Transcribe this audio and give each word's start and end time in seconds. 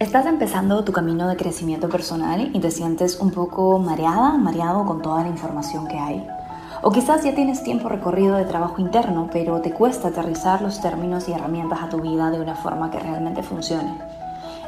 Estás 0.00 0.24
empezando 0.24 0.82
tu 0.82 0.92
camino 0.92 1.28
de 1.28 1.36
crecimiento 1.36 1.90
personal 1.90 2.52
y 2.54 2.58
te 2.58 2.70
sientes 2.70 3.20
un 3.20 3.32
poco 3.32 3.78
mareada, 3.78 4.38
mareado 4.38 4.86
con 4.86 5.02
toda 5.02 5.22
la 5.22 5.28
información 5.28 5.86
que 5.88 5.98
hay. 5.98 6.26
O 6.80 6.90
quizás 6.90 7.22
ya 7.22 7.34
tienes 7.34 7.62
tiempo 7.62 7.90
recorrido 7.90 8.36
de 8.36 8.46
trabajo 8.46 8.80
interno, 8.80 9.28
pero 9.30 9.60
te 9.60 9.72
cuesta 9.72 10.08
aterrizar 10.08 10.62
los 10.62 10.80
términos 10.80 11.28
y 11.28 11.32
herramientas 11.32 11.82
a 11.82 11.90
tu 11.90 12.00
vida 12.00 12.30
de 12.30 12.40
una 12.40 12.54
forma 12.54 12.90
que 12.90 12.98
realmente 12.98 13.42
funcione. 13.42 13.94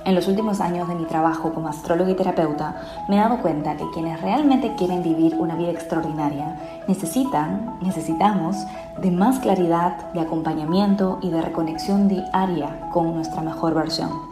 En 0.05 0.15
los 0.15 0.29
últimos 0.29 0.61
años 0.61 0.87
de 0.87 0.97
mi 0.97 1.07
trabajo 1.07 1.55
como 1.55 1.69
astrólogo 1.69 2.11
y 2.11 2.15
terapeuta, 2.15 2.83
me 3.09 3.17
he 3.17 3.21
dado 3.21 3.39
cuenta 3.39 3.79
que 3.79 3.89
quienes 3.95 4.21
realmente 4.21 4.75
quieren 4.77 5.03
vivir 5.03 5.37
una 5.39 5.57
vida 5.57 5.71
extraordinaria 5.71 6.83
necesitan, 6.87 7.79
necesitamos 7.81 8.67
de 9.01 9.11
más 9.11 9.39
claridad, 9.39 10.13
de 10.13 10.21
acompañamiento 10.21 11.21
y 11.23 11.31
de 11.31 11.41
reconexión 11.41 12.07
diaria 12.07 12.91
con 12.91 13.15
nuestra 13.15 13.41
mejor 13.41 13.73
versión. 13.73 14.32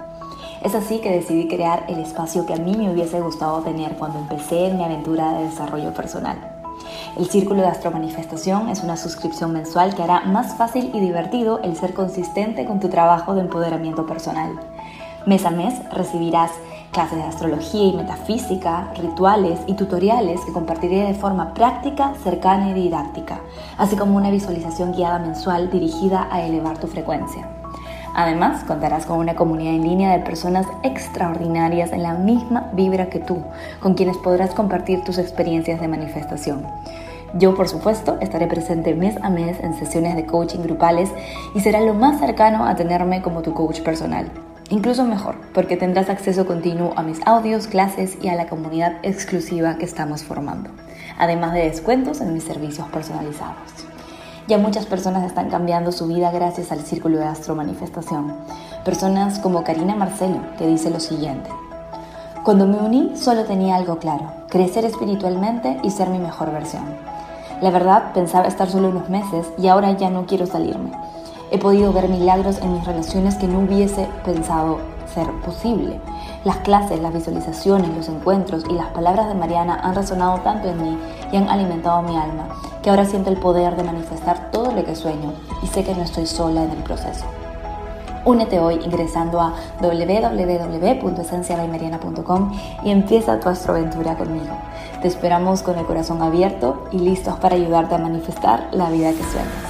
Es 0.63 0.75
así 0.75 0.99
que 0.99 1.11
decidí 1.11 1.49
crear 1.49 1.85
el 1.89 2.01
espacio 2.01 2.45
que 2.45 2.53
a 2.53 2.59
mí 2.59 2.77
me 2.77 2.91
hubiese 2.91 3.19
gustado 3.21 3.63
tener 3.63 3.97
cuando 3.97 4.19
empecé 4.19 4.71
mi 4.75 4.85
aventura 4.85 5.33
de 5.33 5.45
desarrollo 5.45 5.95
personal. 5.95 6.37
El 7.17 7.27
Círculo 7.29 7.63
de 7.63 7.69
Astromanifestación 7.69 8.69
es 8.69 8.83
una 8.83 8.99
suscripción 8.99 9.53
mensual 9.53 9.95
que 9.95 10.03
hará 10.03 10.21
más 10.21 10.55
fácil 10.57 10.91
y 10.93 11.01
divertido 11.01 11.61
el 11.63 11.77
ser 11.77 11.95
consistente 11.95 12.67
con 12.67 12.79
tu 12.79 12.91
trabajo 12.91 13.35
de 13.35 13.41
empoderamiento 13.41 14.07
personal. 14.07 14.61
Mes 15.25 15.47
a 15.47 15.51
mes 15.51 15.75
recibirás 15.93 16.51
clases 16.93 17.19
de 17.19 17.25
astrología 17.25 17.85
y 17.85 17.97
metafísica, 17.97 18.93
rituales 18.99 19.61
y 19.67 19.75
tutoriales 19.75 20.41
que 20.45 20.53
compartiré 20.53 21.05
de 21.05 21.15
forma 21.15 21.55
práctica, 21.55 22.13
cercana 22.23 22.71
y 22.71 22.75
didáctica, 22.75 23.41
así 23.79 23.97
como 23.97 24.17
una 24.17 24.31
visualización 24.31 24.93
guiada 24.93 25.19
mensual 25.19 25.71
dirigida 25.71 26.29
a 26.31 26.43
elevar 26.43 26.79
tu 26.79 26.87
frecuencia. 26.87 27.60
Además, 28.15 28.65
contarás 28.65 29.07
con 29.07 29.19
una 29.19 29.35
comunidad 29.35 29.75
en 29.75 29.83
línea 29.83 30.13
de 30.13 30.25
personas 30.25 30.67
extraordinarias 30.83 31.93
en 31.93 32.03
la 32.03 32.15
misma 32.15 32.71
vibra 32.73 33.09
que 33.09 33.21
tú, 33.21 33.43
con 33.81 33.95
quienes 33.95 34.17
podrás 34.19 34.55
compartir 34.55 35.05
tus 35.05 35.19
experiencias 35.19 35.81
de 35.81 35.89
manifestación. 35.89 36.67
Yo, 37.35 37.55
por 37.55 37.69
supuesto, 37.69 38.19
estaré 38.21 38.49
presente 38.49 38.95
mes 38.95 39.17
a 39.23 39.31
mes 39.31 39.61
en 39.61 39.75
sesiones 39.75 40.17
de 40.17 40.27
coaching 40.27 40.63
grupales 40.63 41.11
y 41.55 41.61
será 41.61 41.81
lo 41.81 41.95
más 41.95 42.19
cercano 42.19 42.67
a 42.67 42.75
tenerme 42.75 43.23
como 43.23 43.43
tu 43.43 43.55
coach 43.55 43.81
personal. 43.83 44.31
Incluso 44.69 45.05
mejor, 45.05 45.37
porque 45.53 45.77
tendrás 45.77 46.11
acceso 46.11 46.47
continuo 46.47 46.93
a 46.97 47.03
mis 47.03 47.21
audios, 47.27 47.67
clases 47.67 48.17
y 48.23 48.29
a 48.29 48.35
la 48.35 48.47
comunidad 48.47 48.97
exclusiva 49.03 49.77
que 49.79 49.85
estamos 49.85 50.23
formando, 50.23 50.71
además 51.19 51.55
de 51.55 51.65
descuentos 51.65 52.21
en 52.21 52.35
mis 52.35 52.45
servicios 52.45 52.89
personalizados. 52.89 53.90
Ya 54.51 54.59
muchas 54.59 54.85
personas 54.85 55.23
están 55.23 55.49
cambiando 55.49 55.93
su 55.93 56.09
vida 56.09 56.33
gracias 56.33 56.73
al 56.73 56.81
Círculo 56.81 57.19
de 57.19 57.25
Astro 57.25 57.55
Manifestación. 57.55 58.35
Personas 58.85 59.39
como 59.39 59.63
Karina 59.63 59.95
Marcelo, 59.95 60.41
que 60.59 60.67
dice 60.67 60.91
lo 60.91 60.99
siguiente. 60.99 61.49
Cuando 62.43 62.67
me 62.67 62.79
uní 62.79 63.13
solo 63.15 63.45
tenía 63.45 63.77
algo 63.77 64.01
claro, 64.01 64.33
crecer 64.49 64.85
espiritualmente 64.85 65.79
y 65.85 65.91
ser 65.93 66.09
mi 66.09 66.19
mejor 66.19 66.51
versión. 66.51 66.83
La 67.63 67.71
verdad 67.71 68.13
pensaba 68.13 68.49
estar 68.49 68.69
solo 68.69 68.89
unos 68.89 69.09
meses 69.09 69.47
y 69.57 69.69
ahora 69.69 69.93
ya 69.93 70.11
no 70.11 70.27
quiero 70.27 70.47
salirme. 70.47 70.91
He 71.53 71.59
podido 71.59 71.93
ver 71.93 72.09
milagros 72.09 72.59
en 72.59 72.73
mis 72.73 72.85
relaciones 72.85 73.37
que 73.37 73.47
no 73.47 73.61
hubiese 73.61 74.09
pensado 74.25 74.79
ser 75.15 75.31
posible. 75.45 76.01
Las 76.43 76.57
clases, 76.57 77.01
las 77.01 77.13
visualizaciones, 77.13 77.95
los 77.95 78.09
encuentros 78.09 78.65
y 78.69 78.73
las 78.73 78.89
palabras 78.89 79.29
de 79.29 79.35
Mariana 79.35 79.79
han 79.81 79.95
resonado 79.95 80.41
tanto 80.41 80.69
en 80.69 80.83
mí 80.83 80.99
y 81.33 81.37
han 81.37 81.49
alimentado 81.49 82.03
mi 82.03 82.17
alma, 82.17 82.49
que 82.83 82.91
ahora 82.91 83.05
siento 83.05 83.31
el 83.31 83.37
poder 83.37 83.77
de 83.77 83.85
manifestar 83.85 84.51
todo 84.51 84.73
lo 84.73 84.85
que 84.85 84.95
sueño 84.95 85.33
y 85.63 85.67
sé 85.67 85.85
que 85.85 85.95
no 85.95 86.03
estoy 86.03 86.27
sola 86.27 86.65
en 86.65 86.71
el 86.71 86.83
proceso. 86.83 87.25
Únete 88.25 88.59
hoy 88.61 88.81
ingresando 88.85 89.41
a 89.41 89.55
www.esenciabaymariana.com 89.81 92.53
y 92.85 92.91
empieza 92.91 93.41
tu 93.41 93.49
astroaventura 93.49 94.17
conmigo. 94.17 94.55
Te 95.01 95.09
esperamos 95.09 95.63
con 95.63 95.79
el 95.79 95.87
corazón 95.87 96.21
abierto 96.21 96.85
y 96.93 96.99
listos 96.99 97.39
para 97.39 97.57
ayudarte 97.57 97.95
a 97.95 97.99
manifestar 97.99 98.69
la 98.73 98.91
vida 98.91 99.13
que 99.13 99.25
sueñas. 99.25 99.70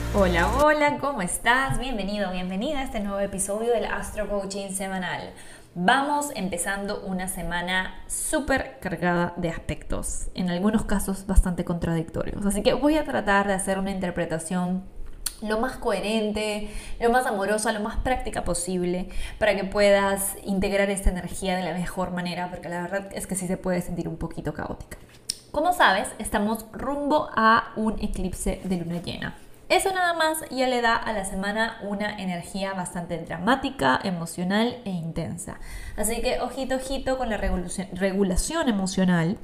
Hola, 0.13 0.51
hola, 0.61 0.97
¿cómo 0.97 1.21
estás? 1.21 1.79
Bienvenido, 1.79 2.29
bienvenida 2.33 2.79
a 2.79 2.83
este 2.83 2.99
nuevo 2.99 3.21
episodio 3.21 3.71
del 3.71 3.85
Astro 3.85 4.27
Coaching 4.27 4.71
Semanal. 4.71 5.31
Vamos 5.73 6.31
empezando 6.35 6.99
una 7.05 7.29
semana 7.29 8.03
súper 8.07 8.77
cargada 8.81 9.33
de 9.37 9.47
aspectos, 9.47 10.27
en 10.35 10.49
algunos 10.49 10.83
casos 10.83 11.25
bastante 11.27 11.63
contradictorios. 11.63 12.45
Así 12.45 12.61
que 12.61 12.73
voy 12.73 12.97
a 12.97 13.05
tratar 13.05 13.47
de 13.47 13.53
hacer 13.53 13.79
una 13.79 13.91
interpretación 13.91 14.83
lo 15.41 15.61
más 15.61 15.77
coherente, 15.77 16.69
lo 16.99 17.09
más 17.09 17.25
amorosa, 17.25 17.71
lo 17.71 17.79
más 17.79 17.95
práctica 17.95 18.43
posible 18.43 19.07
para 19.39 19.55
que 19.55 19.63
puedas 19.63 20.35
integrar 20.43 20.89
esta 20.89 21.09
energía 21.09 21.55
de 21.55 21.63
la 21.63 21.73
mejor 21.73 22.11
manera, 22.11 22.49
porque 22.49 22.67
la 22.67 22.81
verdad 22.81 23.07
es 23.13 23.27
que 23.27 23.35
sí 23.35 23.47
se 23.47 23.55
puede 23.55 23.81
sentir 23.81 24.09
un 24.09 24.17
poquito 24.17 24.53
caótica. 24.53 24.97
Como 25.51 25.71
sabes, 25.71 26.09
estamos 26.19 26.65
rumbo 26.73 27.29
a 27.33 27.71
un 27.77 27.97
eclipse 28.03 28.59
de 28.65 28.75
luna 28.75 29.01
llena. 29.01 29.37
Eso 29.71 29.93
nada 29.93 30.13
más 30.13 30.43
ya 30.49 30.67
le 30.67 30.81
da 30.81 30.97
a 30.97 31.13
la 31.13 31.23
semana 31.23 31.77
una 31.81 32.19
energía 32.19 32.73
bastante 32.73 33.17
dramática, 33.19 34.01
emocional 34.03 34.81
e 34.83 34.89
intensa. 34.89 35.59
Así 35.95 36.21
que 36.21 36.41
ojito, 36.41 36.75
ojito 36.75 37.17
con 37.17 37.29
la 37.29 37.37
regulación 37.37 38.67
emocional 38.67 39.37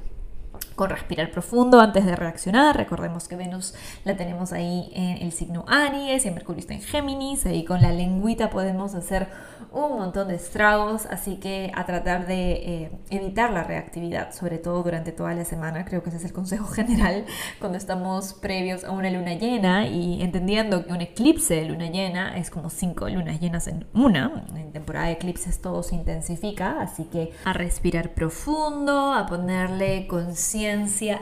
con 0.74 0.90
respirar 0.90 1.30
profundo 1.30 1.80
antes 1.80 2.06
de 2.06 2.14
reaccionar. 2.14 2.76
Recordemos 2.76 3.26
que 3.28 3.36
Venus 3.36 3.74
la 4.04 4.16
tenemos 4.16 4.52
ahí 4.52 4.90
en 4.94 5.18
el 5.22 5.32
signo 5.32 5.64
Aries 5.66 6.24
y 6.24 6.30
Mercurio 6.30 6.60
está 6.60 6.74
en 6.74 6.82
Géminis. 6.82 7.46
Ahí 7.46 7.64
con 7.64 7.82
la 7.82 7.92
lengüita 7.92 8.48
podemos 8.50 8.94
hacer 8.94 9.28
un 9.72 9.98
montón 9.98 10.28
de 10.28 10.36
estragos, 10.36 11.06
así 11.06 11.36
que 11.36 11.72
a 11.74 11.84
tratar 11.84 12.26
de 12.26 12.52
eh, 12.52 12.90
evitar 13.10 13.52
la 13.52 13.64
reactividad, 13.64 14.32
sobre 14.32 14.58
todo 14.58 14.82
durante 14.82 15.12
toda 15.12 15.34
la 15.34 15.44
semana. 15.44 15.84
Creo 15.84 16.02
que 16.02 16.10
ese 16.10 16.18
es 16.18 16.24
el 16.24 16.32
consejo 16.32 16.66
general 16.72 17.26
cuando 17.58 17.76
estamos 17.76 18.34
previos 18.34 18.84
a 18.84 18.92
una 18.92 19.10
luna 19.10 19.34
llena 19.34 19.88
y 19.88 20.22
entendiendo 20.22 20.84
que 20.86 20.92
un 20.92 21.00
eclipse 21.00 21.54
de 21.56 21.64
luna 21.64 21.90
llena 21.90 22.38
es 22.38 22.50
como 22.50 22.70
cinco 22.70 23.08
lunas 23.08 23.40
llenas 23.40 23.66
en 23.66 23.86
una. 23.94 24.44
En 24.54 24.72
temporada 24.72 25.06
de 25.06 25.12
eclipses 25.12 25.60
todo 25.60 25.82
se 25.82 25.96
intensifica, 25.96 26.80
así 26.80 27.04
que 27.04 27.32
a 27.44 27.52
respirar 27.52 28.14
profundo, 28.14 29.12
a 29.12 29.26
ponerle 29.26 30.06
conciencia 30.06 30.47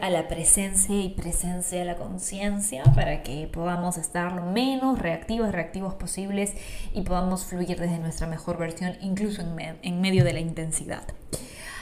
a 0.01 0.09
la 0.09 0.29
presencia 0.29 0.95
y 0.95 1.09
presencia 1.09 1.83
a 1.83 1.85
la 1.85 1.97
conciencia 1.97 2.85
para 2.95 3.25
que 3.25 3.49
podamos 3.53 3.99
estar 3.99 4.31
lo 4.31 4.45
menos 4.47 5.01
reactivos, 5.01 5.51
reactivos 5.51 5.95
posibles 5.95 6.53
y 6.95 7.01
podamos 7.01 7.45
fluir 7.45 7.77
desde 7.77 7.99
nuestra 7.99 8.29
mejor 8.29 8.57
versión, 8.57 8.97
incluso 9.01 9.43
en, 9.43 10.01
medio 10.01 10.23
de 10.23 10.33
la 10.33 10.39
intensidad. 10.39 11.03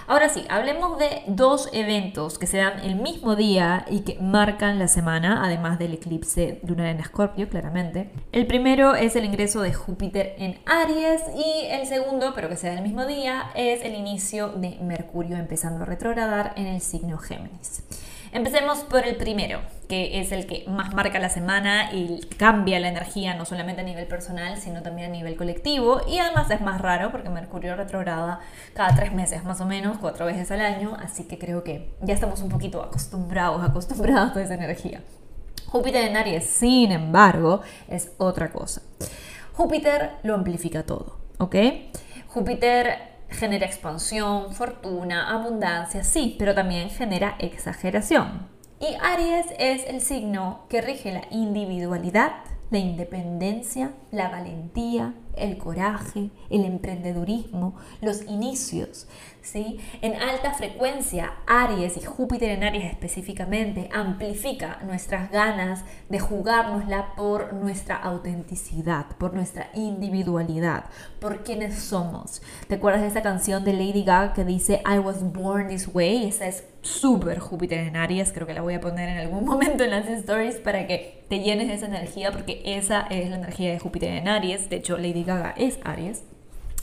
Ahora 0.07 0.29
sí, 0.29 0.45
hablemos 0.51 0.99
de 0.99 1.23
dos 1.27 1.71
eventos 1.73 2.39
que 2.39 2.47
se 2.47 2.59
dan 2.59 2.81
el 2.81 2.97
mismo 2.97 3.37
día 3.37 3.87
y 3.89 4.01
que 4.01 4.19
marcan 4.21 4.79
la 4.79 4.87
semana, 4.87 5.43
además 5.45 5.79
del 5.79 5.95
eclipse 5.95 6.61
lunar 6.67 6.89
en 6.89 7.01
Escorpio, 7.01 7.49
claramente. 7.49 8.11
El 8.33 8.47
primero 8.47 8.95
es 8.95 9.17
el 9.17 9.25
ingreso 9.25 9.63
de 9.63 9.73
Júpiter 9.73 10.35
en 10.39 10.59
Aries 10.67 11.23
y 11.35 11.67
el 11.69 11.87
segundo, 11.87 12.33
pero 12.35 12.51
que 12.51 12.57
se 12.57 12.67
da 12.67 12.75
el 12.75 12.83
mismo 12.83 13.07
día, 13.07 13.51
es 13.55 13.83
el 13.83 13.95
inicio 13.95 14.49
de 14.49 14.79
Mercurio 14.83 15.37
empezando 15.37 15.85
a 15.85 15.87
retrogradar 15.87 16.53
en 16.57 16.67
el 16.67 16.83
signo 16.83 17.17
Géminis. 17.17 17.83
Empecemos 18.33 18.81
por 18.81 19.07
el 19.07 19.17
primero, 19.17 19.61
que 19.89 20.21
es 20.21 20.33
el 20.33 20.47
que 20.47 20.65
más 20.69 20.95
marca 20.95 21.19
la 21.19 21.29
semana 21.29 21.93
y 21.93 22.21
cambia 22.39 22.81
la 22.81 22.89
energía 22.89 23.35
no 23.35 23.45
solamente 23.45 23.83
a 23.83 23.85
nivel 23.85 24.07
personal, 24.07 24.57
sino 24.59 24.83
también 24.83 25.11
a 25.11 25.13
nivel 25.13 25.37
colectivo. 25.37 26.01
Y 26.09 26.19
además 26.19 26.51
es 26.51 26.61
más 26.61 26.81
raro 26.81 27.11
porque 27.11 27.31
Mercurio 27.31 27.77
retrograda 27.77 28.41
cada 28.75 28.95
tres 28.95 29.13
meses 29.13 29.45
más 29.45 29.61
o 29.61 29.67
menos, 29.67 29.99
cuatro 29.99 30.27
veces 30.27 30.51
al 30.51 30.61
año, 30.61 30.97
así 31.03 31.25
que 31.25 31.39
creo 31.39 31.65
que 31.65 31.95
ya 32.03 32.15
estamos 32.15 32.41
un 32.41 32.49
poquito 32.49 32.83
acostumbrados, 32.83 33.63
acostumbrados 33.63 34.37
a 34.37 34.43
esa 34.43 34.55
energía. 34.55 35.03
Júpiter 35.67 36.05
en 36.05 36.17
Aries, 36.17 36.47
sin 36.47 36.93
embargo, 36.93 37.61
es 37.89 38.13
otra 38.19 38.53
cosa. 38.53 38.83
Júpiter 39.55 40.13
lo 40.23 40.35
amplifica 40.35 40.85
todo, 40.85 41.19
¿ok? 41.39 41.57
Júpiter 42.29 43.15
genera 43.29 43.67
expansión, 43.67 44.53
fortuna, 44.53 45.31
abundancia, 45.31 46.05
sí, 46.05 46.37
pero 46.39 46.55
también 46.55 46.91
genera 46.91 47.37
exageración. 47.39 48.54
Y 48.85 48.97
Aries 49.01 49.47
es 49.59 49.87
el 49.87 50.03
signo 50.03 50.67
que 50.69 50.83
rige 50.83 51.11
la 51.11 51.23
individualidad, 51.31 52.33
la 52.71 52.77
independencia, 52.77 53.93
la 54.11 54.29
valentía, 54.29 55.15
el 55.37 55.57
coraje, 55.57 56.29
el 56.51 56.67
emprendedurismo, 56.67 57.77
los 58.03 58.27
inicios. 58.27 59.07
¿sí? 59.41 59.81
En 60.03 60.21
alta 60.21 60.53
frecuencia, 60.53 61.33
Aries 61.47 61.97
y 61.97 62.03
Júpiter 62.03 62.51
en 62.51 62.63
Aries 62.63 62.93
específicamente 62.93 63.89
amplifica 63.91 64.81
nuestras 64.85 65.31
ganas 65.31 65.83
de 66.11 66.19
jugárnosla 66.19 67.15
por 67.17 67.55
nuestra 67.55 67.97
autenticidad, 67.97 69.07
por 69.17 69.33
nuestra 69.33 69.71
individualidad, 69.73 70.85
por 71.23 71.43
quienes 71.43 71.79
somos. 71.79 72.43
¿Te 72.69 72.75
acuerdas 72.75 73.01
de 73.01 73.09
esa 73.09 73.23
canción 73.23 73.65
de 73.65 73.73
Lady 73.73 74.05
Gaga 74.05 74.35
que 74.35 74.45
dice 74.45 74.83
I 74.85 74.99
was 74.99 75.23
born 75.33 75.69
this 75.69 75.89
way? 75.95 76.27
Esa 76.27 76.49
es 76.49 76.65
súper 76.85 77.39
Júpiter 77.39 77.81
en 77.81 77.97
Aries, 77.97 78.33
creo 78.33 78.47
que 78.47 78.55
la 78.55 78.61
voy 78.61 78.75
a 78.75 78.81
poner 78.81 79.09
en 79.09 79.19
algún 79.19 79.45
momento 79.47 79.85
en 79.85 79.91
las 79.91 80.07
stories 80.07 80.57
para 80.57 80.87
que 80.87 81.25
te 81.29 81.41
llenes 81.41 81.69
de 81.69 81.75
esa 81.75 81.87
energía 81.87 82.31
porque 82.31 82.63
esa 82.65 83.07
es 83.11 83.31
la 83.31 83.37
energía 83.37 83.73
de 83.73 83.79
Júpiter 83.79 84.11
en 84.11 84.29
Aries. 84.29 84.71
De 84.71 84.77
hecho, 84.77 84.97
Lady 84.97 85.25
Gaga 85.25 85.55
es 85.57 85.79
Aries. 85.85 86.23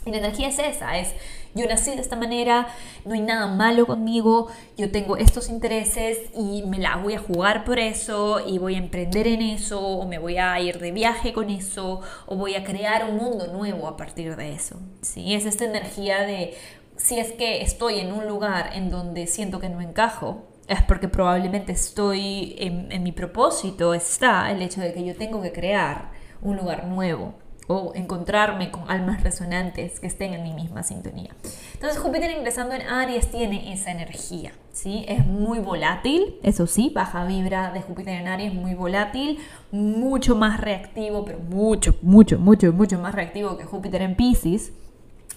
Y 0.04 0.10
la 0.10 0.18
energía 0.18 0.48
es 0.48 0.58
esa, 0.58 0.98
es 0.98 1.14
yo 1.54 1.68
nací 1.68 1.92
de 1.92 2.02
esta 2.02 2.16
manera, 2.16 2.70
no 3.06 3.14
hay 3.14 3.22
nada 3.22 3.46
malo 3.46 3.86
conmigo, 3.86 4.48
yo 4.76 4.90
tengo 4.90 5.16
estos 5.16 5.48
intereses 5.48 6.18
y 6.36 6.64
me 6.64 6.80
la 6.80 6.96
voy 6.96 7.14
a 7.14 7.20
jugar 7.20 7.66
por 7.66 7.78
eso 7.78 8.40
y 8.48 8.58
voy 8.58 8.76
a 8.76 8.78
emprender 8.80 9.28
en 9.28 9.44
eso 9.44 9.80
o 9.80 10.08
me 10.08 10.18
voy 10.18 10.38
a 10.38 10.60
ir 10.60 10.80
de 10.80 10.92
viaje 10.92 11.34
con 11.34 11.52
eso 11.52 12.02
o 12.26 12.36
voy 12.36 12.56
a 12.56 12.64
crear 12.64 13.08
un 13.08 13.18
mundo 13.18 13.46
nuevo 13.48 13.88
a 13.88 13.96
partir 13.96 14.36
de 14.36 14.54
eso. 14.54 14.80
¿sí? 15.02 15.36
Es 15.36 15.46
esta 15.46 15.66
energía 15.66 16.22
de 16.22 16.56
si 17.04 17.20
es 17.20 17.32
que 17.32 17.62
estoy 17.62 18.00
en 18.00 18.12
un 18.12 18.28
lugar 18.28 18.72
en 18.74 18.90
donde 18.90 19.28
siento 19.28 19.60
que 19.60 19.70
no 19.70 19.82
encajo, 19.82 20.48
es 20.68 20.82
porque 20.84 21.08
probablemente 21.08 21.72
estoy 21.72 22.56
en, 22.58 23.04
mi 23.04 23.12
propósito, 23.12 23.94
está 23.94 24.52
el 24.52 24.62
hecho 24.62 24.82
de 24.82 24.94
que 24.94 25.04
yo 25.04 25.16
tengo 25.16 25.42
que 25.42 25.52
crear 25.52 26.12
un 26.42 26.58
lugar 26.58 26.88
nuevo 26.88 27.34
o 27.68 27.94
encontrarme 27.96 28.72
con 28.72 28.90
almas 28.90 29.24
resonantes 29.24 30.00
que 30.00 30.08
estén 30.08 30.34
en 30.34 30.44
mi 30.44 30.54
misma 30.54 30.84
sintonía. 30.84 31.36
Entonces 31.74 32.00
Júpiter 32.00 32.32
ingresando 32.32 32.76
en 32.76 32.82
Aries 32.82 33.32
tiene 33.32 33.74
esa 33.74 33.92
energía, 33.92 34.52
¿sí? 34.72 35.06
Es 35.08 35.26
muy 35.26 35.60
volátil, 35.60 36.36
eso 36.44 36.68
sí, 36.68 36.92
baja 36.94 37.26
vibra 37.26 37.72
de 37.72 37.82
Júpiter 37.82 38.20
en 38.20 38.28
Aries, 38.28 38.54
muy 38.54 38.74
volátil, 38.74 39.40
mucho 39.72 40.36
más 40.36 40.60
reactivo, 40.60 41.26
pero 41.26 41.40
mucho, 41.40 41.96
mucho, 42.02 42.38
mucho, 42.40 42.72
mucho 42.74 43.00
más 43.00 43.16
reactivo 43.16 43.58
que 43.58 43.66
Júpiter 43.66 44.02
en 44.02 44.16
Pisces 44.16 44.74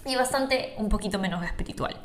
y 0.07 0.17
bastante 0.17 0.75
un 0.77 0.89
poquito 0.89 1.19
menos 1.19 1.45
espiritual. 1.45 1.97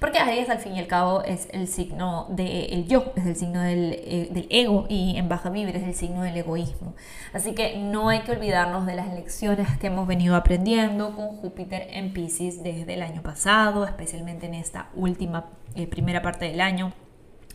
Porque 0.00 0.18
Aries 0.18 0.48
al 0.48 0.58
fin 0.58 0.74
y 0.74 0.80
al 0.80 0.86
cabo 0.86 1.22
es 1.22 1.48
el 1.52 1.68
signo 1.68 2.26
del 2.30 2.86
yo, 2.88 3.12
es 3.16 3.26
el 3.26 3.36
signo 3.36 3.60
del, 3.60 3.92
eh, 3.92 4.28
del, 4.30 4.46
ego 4.50 4.86
y 4.88 5.16
en 5.16 5.28
baja 5.28 5.50
vibra 5.50 5.78
es 5.78 5.84
el 5.84 5.94
signo 5.94 6.22
del 6.22 6.36
egoísmo. 6.36 6.94
Así 7.32 7.54
que 7.54 7.78
no 7.78 8.08
hay 8.08 8.20
que 8.20 8.32
olvidarnos 8.32 8.86
de 8.86 8.94
las 8.94 9.12
lecciones 9.12 9.78
que 9.78 9.86
hemos 9.86 10.06
venido 10.06 10.36
aprendiendo 10.36 11.14
con 11.14 11.28
Júpiter 11.28 11.86
en 11.90 12.12
Pisces 12.12 12.62
desde 12.62 12.94
el 12.94 13.02
año 13.02 13.22
pasado, 13.22 13.84
especialmente 13.84 14.46
en 14.46 14.54
esta 14.54 14.88
última 14.94 15.46
eh, 15.76 15.86
primera 15.86 16.22
parte 16.22 16.46
del 16.46 16.60
año 16.60 16.92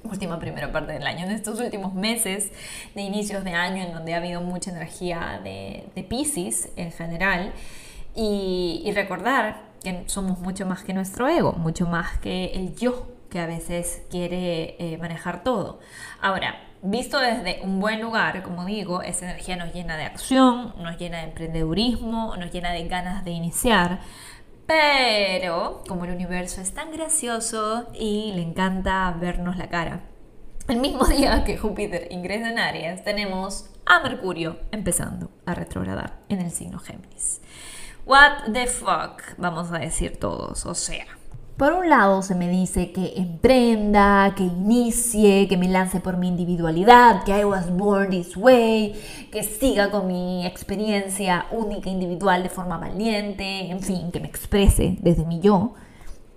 última 0.04 0.40
primera 0.40 0.72
parte 0.72 0.94
del 0.94 1.06
año, 1.06 1.26
en 1.26 1.32
estos 1.32 1.60
últimos 1.60 1.94
meses 1.94 2.54
de 2.96 3.02
inicios 3.02 3.44
de 3.44 3.52
año 3.52 3.84
en 3.84 3.92
donde 3.92 4.14
ha 4.14 4.18
habido 4.18 4.40
mucha 4.40 4.72
energía 4.72 5.42
de, 5.44 5.90
de 5.94 6.04
Pisces 6.04 6.70
en 6.78 6.94
general 6.94 7.52
y, 8.16 8.82
y 8.86 8.92
recordar 8.94 9.69
que 9.84 10.04
somos 10.08 10.40
mucho 10.40 10.66
más 10.66 10.84
que 10.84 10.94
nuestro 10.94 11.28
ego, 11.28 11.54
mucho 11.54 11.88
más 11.88 12.18
que 12.20 12.52
el 12.54 12.76
yo 12.76 13.08
que 13.30 13.40
a 13.40 13.46
veces 13.46 14.04
quiere 14.10 14.76
eh, 14.80 14.98
manejar 14.98 15.44
todo. 15.44 15.80
Ahora, 16.22 16.56
visto 16.82 17.20
desde 17.20 17.62
un 17.64 17.80
buen 17.80 18.02
lugar, 18.02 18.44
como 18.44 18.66
digo, 18.66 19.02
esa 19.02 19.26
energía 19.26 19.56
nos 19.56 19.74
llena 19.74 19.98
de 19.98 20.04
acción, 20.04 20.74
nos 20.78 20.98
llena 20.98 21.20
de 21.20 21.26
emprendedurismo, 21.26 22.36
nos 22.38 22.52
llena 22.52 22.72
de 22.72 22.88
ganas 22.88 23.24
de 23.24 23.32
iniciar. 23.32 24.00
Pero, 24.66 25.84
como 25.88 26.06
el 26.06 26.12
universo 26.12 26.62
es 26.62 26.74
tan 26.74 26.92
gracioso 26.92 27.88
y 27.94 28.34
le 28.34 28.42
encanta 28.42 29.16
vernos 29.20 29.58
la 29.58 29.70
cara, 29.70 30.02
el 30.68 30.78
mismo 30.78 31.06
día 31.08 31.44
que 31.44 31.58
Júpiter 31.58 32.08
ingresa 32.12 32.52
en 32.52 32.60
Aries, 32.60 33.04
tenemos 33.04 33.70
a 33.86 34.00
Mercurio 34.02 34.60
empezando 34.72 35.32
a 35.46 35.56
retrogradar 35.56 36.20
en 36.30 36.42
el 36.42 36.52
signo 36.52 36.78
Géminis. 36.78 37.42
What 38.10 38.54
the 38.54 38.66
fuck, 38.66 39.22
vamos 39.38 39.72
a 39.72 39.78
decir 39.78 40.18
todos, 40.18 40.66
o 40.66 40.74
sea. 40.74 41.06
Por 41.58 41.74
un 41.74 41.92
lado 41.92 42.24
se 42.24 42.34
me 42.34 42.50
dice 42.50 42.92
que 42.92 43.14
emprenda, 43.18 44.34
que 44.36 44.46
inicie, 44.46 45.48
que 45.48 45.58
me 45.58 45.68
lance 45.68 46.00
por 46.00 46.18
mi 46.18 46.28
individualidad, 46.28 47.24
que 47.24 47.40
I 47.40 47.46
was 47.46 47.70
born 47.70 48.10
this 48.10 48.36
way, 48.36 49.00
que 49.32 49.44
siga 49.44 49.92
con 49.92 50.08
mi 50.08 50.44
experiencia 50.44 51.46
única 51.52 51.92
individual 51.92 52.42
de 52.42 52.50
forma 52.50 52.80
valiente, 52.80 53.70
en 53.70 53.80
fin, 53.80 54.12
que 54.12 54.20
me 54.20 54.28
exprese 54.28 54.98
desde 55.02 55.24
mi 55.24 55.40
yo. 55.40 55.76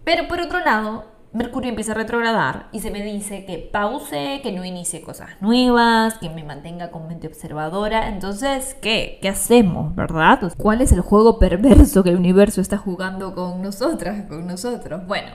Pero 0.04 0.28
por 0.28 0.40
otro 0.40 0.58
lado, 0.58 1.06
Mercurio 1.34 1.70
empieza 1.70 1.92
a 1.92 1.94
retrogradar 1.94 2.68
y 2.72 2.80
se 2.80 2.90
me 2.90 3.02
dice 3.02 3.46
que 3.46 3.56
pause, 3.56 4.40
que 4.42 4.52
no 4.52 4.66
inicie 4.66 5.00
cosas 5.00 5.30
nuevas, 5.40 6.18
que 6.18 6.28
me 6.28 6.44
mantenga 6.44 6.90
con 6.90 7.08
mente 7.08 7.26
observadora. 7.26 8.08
Entonces, 8.08 8.76
¿qué? 8.82 9.18
¿Qué 9.22 9.30
hacemos, 9.30 9.94
verdad? 9.94 10.52
¿Cuál 10.58 10.82
es 10.82 10.92
el 10.92 11.00
juego 11.00 11.38
perverso 11.38 12.02
que 12.02 12.10
el 12.10 12.16
universo 12.16 12.60
está 12.60 12.76
jugando 12.76 13.34
con 13.34 13.62
nosotras, 13.62 14.26
con 14.28 14.46
nosotros? 14.46 15.06
Bueno, 15.06 15.28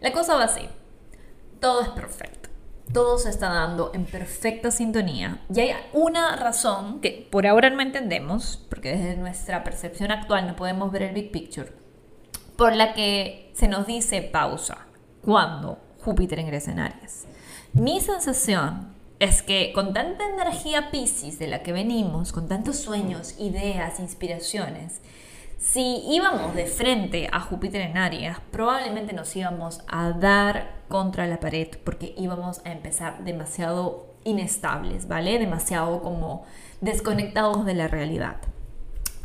la 0.00 0.10
cosa 0.10 0.34
va 0.34 0.44
así. 0.44 0.68
Todo 1.60 1.82
es 1.82 1.88
perfecto. 1.90 2.48
Todo 2.92 3.18
se 3.18 3.30
está 3.30 3.48
dando 3.48 3.92
en 3.94 4.06
perfecta 4.06 4.72
sintonía. 4.72 5.40
Y 5.54 5.60
hay 5.60 5.70
una 5.92 6.34
razón 6.34 7.00
que 7.00 7.28
por 7.30 7.46
ahora 7.46 7.70
no 7.70 7.80
entendemos, 7.80 8.66
porque 8.68 8.96
desde 8.96 9.16
nuestra 9.16 9.62
percepción 9.62 10.10
actual 10.10 10.48
no 10.48 10.56
podemos 10.56 10.90
ver 10.90 11.02
el 11.02 11.14
big 11.14 11.30
picture, 11.30 11.72
por 12.56 12.74
la 12.74 12.92
que 12.92 13.52
se 13.54 13.68
nos 13.68 13.86
dice 13.86 14.20
pausa 14.22 14.85
cuando 15.26 15.78
Júpiter 16.04 16.38
ingresa 16.38 16.70
en 16.70 16.78
Aries. 16.78 17.26
Mi 17.72 18.00
sensación 18.00 18.94
es 19.18 19.42
que 19.42 19.72
con 19.72 19.92
tanta 19.92 20.24
energía 20.24 20.92
Pisces 20.92 21.40
de 21.40 21.48
la 21.48 21.64
que 21.64 21.72
venimos, 21.72 22.30
con 22.30 22.46
tantos 22.46 22.76
sueños, 22.76 23.34
ideas, 23.40 23.98
inspiraciones, 23.98 25.00
si 25.58 26.04
íbamos 26.08 26.54
de 26.54 26.66
frente 26.66 27.28
a 27.32 27.40
Júpiter 27.40 27.80
en 27.80 27.98
Aries, 27.98 28.36
probablemente 28.52 29.14
nos 29.14 29.34
íbamos 29.34 29.80
a 29.88 30.12
dar 30.12 30.76
contra 30.88 31.26
la 31.26 31.40
pared 31.40 31.70
porque 31.82 32.14
íbamos 32.16 32.60
a 32.64 32.70
empezar 32.70 33.24
demasiado 33.24 34.14
inestables, 34.22 35.08
¿vale? 35.08 35.40
Demasiado 35.40 36.02
como 36.02 36.44
desconectados 36.80 37.66
de 37.66 37.74
la 37.74 37.88
realidad. 37.88 38.36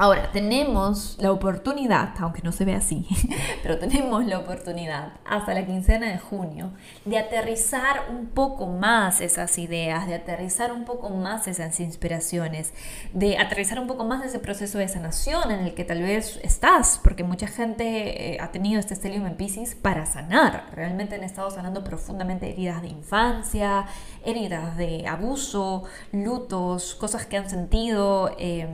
Ahora, 0.01 0.31
tenemos 0.31 1.15
la 1.20 1.31
oportunidad, 1.31 2.15
aunque 2.17 2.41
no 2.41 2.51
se 2.51 2.65
ve 2.65 2.74
así, 2.74 3.05
pero 3.62 3.77
tenemos 3.77 4.25
la 4.25 4.39
oportunidad 4.39 5.13
hasta 5.25 5.53
la 5.53 5.63
quincena 5.67 6.08
de 6.08 6.17
junio 6.17 6.72
de 7.05 7.20
aterrizar 7.20 8.05
un 8.10 8.25
poco 8.25 8.65
más 8.65 9.22
esas 9.22 9.60
ideas, 9.60 10.08
de 10.08 10.15
aterrizar 10.15 10.74
un 10.74 10.86
poco 10.86 11.12
más 11.12 11.48
esas 11.48 11.79
inspiraciones, 11.79 12.74
de 13.13 13.38
aterrizar 13.38 13.79
un 13.79 13.86
poco 13.86 14.03
más 14.03 14.25
ese 14.25 14.39
proceso 14.39 14.79
de 14.79 14.88
sanación 14.88 15.51
en 15.51 15.60
el 15.60 15.75
que 15.75 15.84
tal 15.84 16.01
vez 16.01 16.39
estás, 16.41 17.00
porque 17.03 17.24
mucha 17.24 17.46
gente 17.46 18.34
eh, 18.34 18.39
ha 18.41 18.51
tenido 18.51 18.79
este 18.79 18.96
estelium 18.96 19.27
en 19.27 19.36
Pisces 19.36 19.75
para 19.75 20.08
sanar. 20.08 20.65
Realmente 20.74 21.13
han 21.13 21.24
estado 21.24 21.51
sanando 21.51 21.84
profundamente 21.84 22.50
heridas 22.50 22.81
de 22.81 22.88
infancia, 22.88 23.86
heridas 24.25 24.77
de 24.77 25.08
abuso, 25.08 25.84
lutos, 26.12 26.96
cosas 26.96 27.27
que 27.27 27.38
han 27.38 27.51
sentido. 27.51 28.36
Eh, 28.39 28.67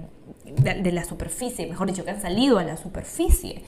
de, 0.45 0.91
la 0.91 1.03
superficie, 1.03 1.67
mejor 1.67 1.87
dicho, 1.87 2.03
que 2.03 2.11
han 2.11 2.21
salido 2.21 2.59
a 2.59 2.63
la 2.63 2.77
superficie 2.77 3.63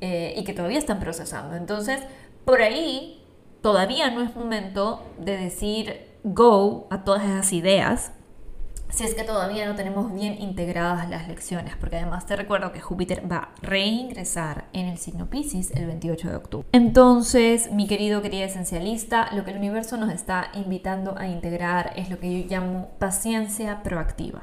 eh, 0.00 0.34
y 0.36 0.44
que 0.44 0.52
todavía 0.52 0.78
están 0.78 1.00
procesando. 1.00 1.56
Entonces, 1.56 2.00
por 2.44 2.62
ahí 2.62 3.22
todavía 3.62 4.10
no 4.10 4.22
es 4.22 4.34
momento 4.34 5.02
de 5.18 5.36
decir 5.36 6.08
go 6.22 6.86
a 6.90 7.04
todas 7.04 7.24
esas 7.24 7.52
ideas 7.52 8.12
si 8.92 9.04
es 9.04 9.14
que 9.14 9.22
todavía 9.22 9.66
no 9.66 9.76
tenemos 9.76 10.12
bien 10.12 10.40
integradas 10.40 11.08
las 11.08 11.28
lecciones, 11.28 11.74
porque 11.76 11.96
además 11.96 12.26
te 12.26 12.36
recuerdo 12.36 12.72
que 12.72 12.80
Júpiter 12.80 13.30
va 13.30 13.36
a 13.36 13.48
reingresar 13.62 14.64
en 14.72 14.86
el 14.86 14.98
signo 14.98 15.30
Pisces 15.30 15.70
el 15.72 15.86
28 15.86 16.28
de 16.28 16.36
octubre. 16.36 16.68
Entonces, 16.72 17.70
mi 17.70 17.86
querido, 17.86 18.20
querida 18.20 18.46
esencialista, 18.46 19.28
lo 19.32 19.44
que 19.44 19.52
el 19.52 19.58
universo 19.58 19.96
nos 19.96 20.12
está 20.12 20.50
invitando 20.54 21.16
a 21.16 21.28
integrar 21.28 21.92
es 21.96 22.10
lo 22.10 22.18
que 22.18 22.42
yo 22.42 22.48
llamo 22.48 22.88
paciencia 22.98 23.82
proactiva. 23.82 24.42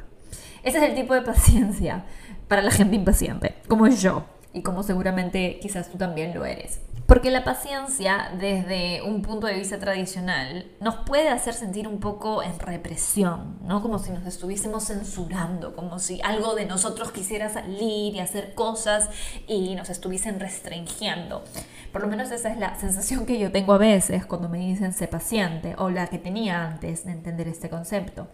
Ese 0.63 0.77
es 0.77 0.83
el 0.83 0.95
tipo 0.95 1.13
de 1.13 1.21
paciencia 1.21 2.05
para 2.47 2.61
la 2.61 2.71
gente 2.71 2.95
impaciente, 2.95 3.55
como 3.67 3.87
yo 3.87 4.25
y 4.53 4.61
como 4.61 4.83
seguramente 4.83 5.59
quizás 5.61 5.89
tú 5.89 5.97
también 5.97 6.33
lo 6.33 6.45
eres. 6.45 6.79
Porque 7.05 7.31
la 7.31 7.45
paciencia, 7.45 8.31
desde 8.37 9.01
un 9.01 9.21
punto 9.21 9.47
de 9.47 9.53
vista 9.53 9.79
tradicional, 9.79 10.69
nos 10.81 10.95
puede 11.05 11.29
hacer 11.29 11.53
sentir 11.53 11.87
un 11.87 12.01
poco 12.01 12.43
en 12.43 12.59
represión, 12.59 13.59
¿no? 13.61 13.81
Como 13.81 13.97
si 13.97 14.11
nos 14.11 14.25
estuviésemos 14.25 14.87
censurando, 14.87 15.73
como 15.73 15.99
si 15.99 16.19
algo 16.21 16.53
de 16.53 16.65
nosotros 16.65 17.11
quisiera 17.13 17.47
salir 17.47 18.13
y 18.13 18.19
hacer 18.19 18.53
cosas 18.55 19.09
y 19.47 19.75
nos 19.75 19.89
estuviesen 19.89 20.41
restringiendo. 20.41 21.45
Por 21.93 22.01
lo 22.01 22.09
menos 22.09 22.29
esa 22.31 22.49
es 22.49 22.57
la 22.57 22.77
sensación 22.77 23.25
que 23.25 23.39
yo 23.39 23.53
tengo 23.53 23.71
a 23.71 23.77
veces 23.77 24.25
cuando 24.25 24.49
me 24.49 24.57
dicen 24.57 24.91
sé 24.91 25.07
paciente 25.07 25.75
o 25.77 25.89
la 25.89 26.07
que 26.07 26.17
tenía 26.17 26.65
antes 26.65 27.05
de 27.05 27.13
entender 27.13 27.47
este 27.47 27.69
concepto. 27.69 28.27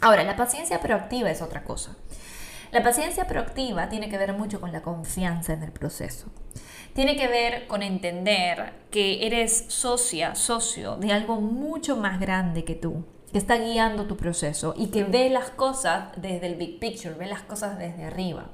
Ahora, 0.00 0.24
la 0.24 0.36
paciencia 0.36 0.80
proactiva 0.80 1.30
es 1.30 1.42
otra 1.42 1.64
cosa. 1.64 1.96
La 2.72 2.82
paciencia 2.82 3.26
proactiva 3.26 3.88
tiene 3.88 4.08
que 4.08 4.18
ver 4.18 4.32
mucho 4.32 4.60
con 4.60 4.72
la 4.72 4.82
confianza 4.82 5.52
en 5.52 5.62
el 5.62 5.72
proceso 5.72 6.30
tiene 6.96 7.14
que 7.14 7.28
ver 7.28 7.66
con 7.66 7.82
entender 7.82 8.72
que 8.90 9.26
eres 9.26 9.66
socia, 9.68 10.34
socio 10.34 10.96
de 10.96 11.12
algo 11.12 11.42
mucho 11.42 11.94
más 11.94 12.18
grande 12.18 12.64
que 12.64 12.74
tú, 12.74 13.04
que 13.30 13.36
está 13.36 13.56
guiando 13.56 14.06
tu 14.06 14.16
proceso 14.16 14.74
y 14.74 14.86
que 14.86 15.04
ve 15.04 15.28
las 15.28 15.50
cosas 15.50 16.08
desde 16.16 16.46
el 16.46 16.54
big 16.54 16.80
picture, 16.80 17.14
ve 17.14 17.26
las 17.26 17.42
cosas 17.42 17.78
desde 17.78 18.04
arriba. 18.04 18.50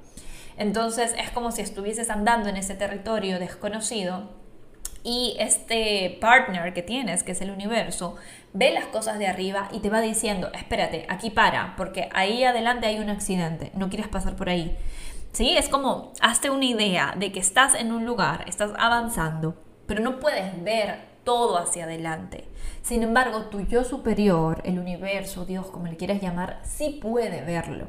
Entonces 0.57 1.15
es 1.17 1.31
como 1.31 1.53
si 1.53 1.63
estuvieses 1.63 2.11
andando 2.11 2.49
en 2.49 2.57
ese 2.57 2.75
territorio 2.75 3.39
desconocido 3.39 4.42
y 5.05 5.37
este 5.39 6.19
partner 6.21 6.73
que 6.75 6.83
tienes, 6.83 7.23
que 7.23 7.33
es 7.33 7.41
el 7.41 7.51
universo, 7.51 8.17
ve 8.53 8.73
las 8.73 8.87
cosas 8.87 9.19
de 9.19 9.27
arriba 9.27 9.69
y 9.73 9.81
te 9.81 9.91
va 9.91 10.01
diciendo, 10.01 10.51
espérate, 10.55 11.07
aquí 11.09 11.31
para, 11.31 11.75
porque 11.77 12.09
ahí 12.15 12.45
adelante 12.45 12.87
hay 12.87 12.99
un 12.99 13.11
accidente, 13.11 13.73
no 13.75 13.89
quieres 13.89 14.09
pasar 14.09 14.37
por 14.37 14.49
ahí. 14.49 14.77
¿Sí? 15.33 15.57
Es 15.57 15.69
como, 15.69 16.13
hazte 16.21 16.51
una 16.51 16.67
idea 16.67 17.15
de 17.17 17.33
que 17.33 17.41
estás 17.41 17.75
en 17.75 17.91
un 17.91 18.05
lugar, 18.05 18.45
estás 18.47 18.73
avanzando, 18.79 19.57
pero 19.87 20.03
no 20.03 20.21
puedes 20.21 20.63
ver 20.63 21.13
todo 21.25 21.57
hacia 21.57 21.85
adelante. 21.85 22.45
Sin 22.83 23.03
embargo, 23.03 23.47
tu 23.47 23.61
yo 23.61 23.85
superior, 23.85 24.61
el 24.65 24.79
universo, 24.79 25.47
Dios, 25.47 25.67
como 25.67 25.87
le 25.87 25.97
quieras 25.97 26.21
llamar, 26.21 26.61
sí 26.65 26.99
puede 27.01 27.43
verlo. 27.43 27.89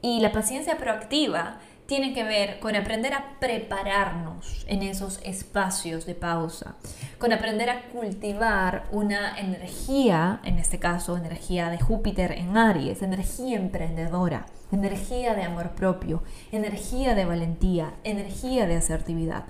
Y 0.00 0.20
la 0.20 0.32
paciencia 0.32 0.76
proactiva 0.76 1.58
tiene 1.86 2.14
que 2.14 2.24
ver 2.24 2.60
con 2.60 2.76
aprender 2.76 3.12
a 3.12 3.38
prepararnos 3.38 4.64
en 4.68 4.82
esos 4.82 5.20
espacios 5.22 6.06
de 6.06 6.14
pausa, 6.14 6.76
con 7.18 7.32
aprender 7.32 7.68
a 7.68 7.88
cultivar 7.88 8.84
una 8.90 9.38
energía, 9.38 10.40
en 10.44 10.58
este 10.58 10.78
caso 10.78 11.16
energía 11.16 11.68
de 11.68 11.78
Júpiter 11.78 12.32
en 12.32 12.56
Aries, 12.56 13.02
energía 13.02 13.58
emprendedora, 13.58 14.46
energía 14.72 15.34
de 15.34 15.42
amor 15.42 15.72
propio, 15.72 16.22
energía 16.52 17.14
de 17.14 17.26
valentía, 17.26 17.94
energía 18.02 18.66
de 18.66 18.76
asertividad. 18.76 19.44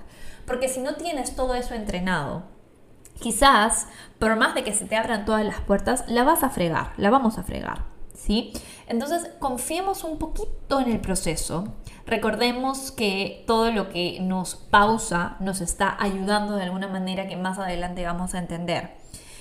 Porque 0.45 0.67
si 0.67 0.81
no 0.81 0.95
tienes 0.95 1.35
todo 1.35 1.55
eso 1.55 1.73
entrenado, 1.73 2.43
quizás, 3.19 3.87
por 4.19 4.35
más 4.35 4.55
de 4.55 4.63
que 4.63 4.73
se 4.73 4.85
te 4.85 4.97
abran 4.97 5.25
todas 5.25 5.45
las 5.45 5.61
puertas, 5.61 6.03
la 6.07 6.23
vas 6.23 6.43
a 6.43 6.49
fregar, 6.49 6.91
la 6.97 7.09
vamos 7.09 7.37
a 7.37 7.43
fregar. 7.43 7.94
¿Sí? 8.15 8.53
Entonces, 8.87 9.29
confiemos 9.39 10.03
un 10.03 10.17
poquito 10.17 10.79
en 10.79 10.91
el 10.91 10.99
proceso, 10.99 11.65
Recordemos 12.05 12.91
que 12.91 13.43
todo 13.47 13.71
lo 13.71 13.89
que 13.89 14.19
nos 14.21 14.55
pausa 14.55 15.37
nos 15.39 15.59
está 15.59 15.97
ayudando 15.99 16.55
de 16.55 16.63
alguna 16.63 16.87
manera 16.87 17.27
que 17.27 17.35
más 17.35 17.57
adelante 17.57 18.05
vamos 18.05 18.35
a 18.35 18.39
entender 18.39 18.91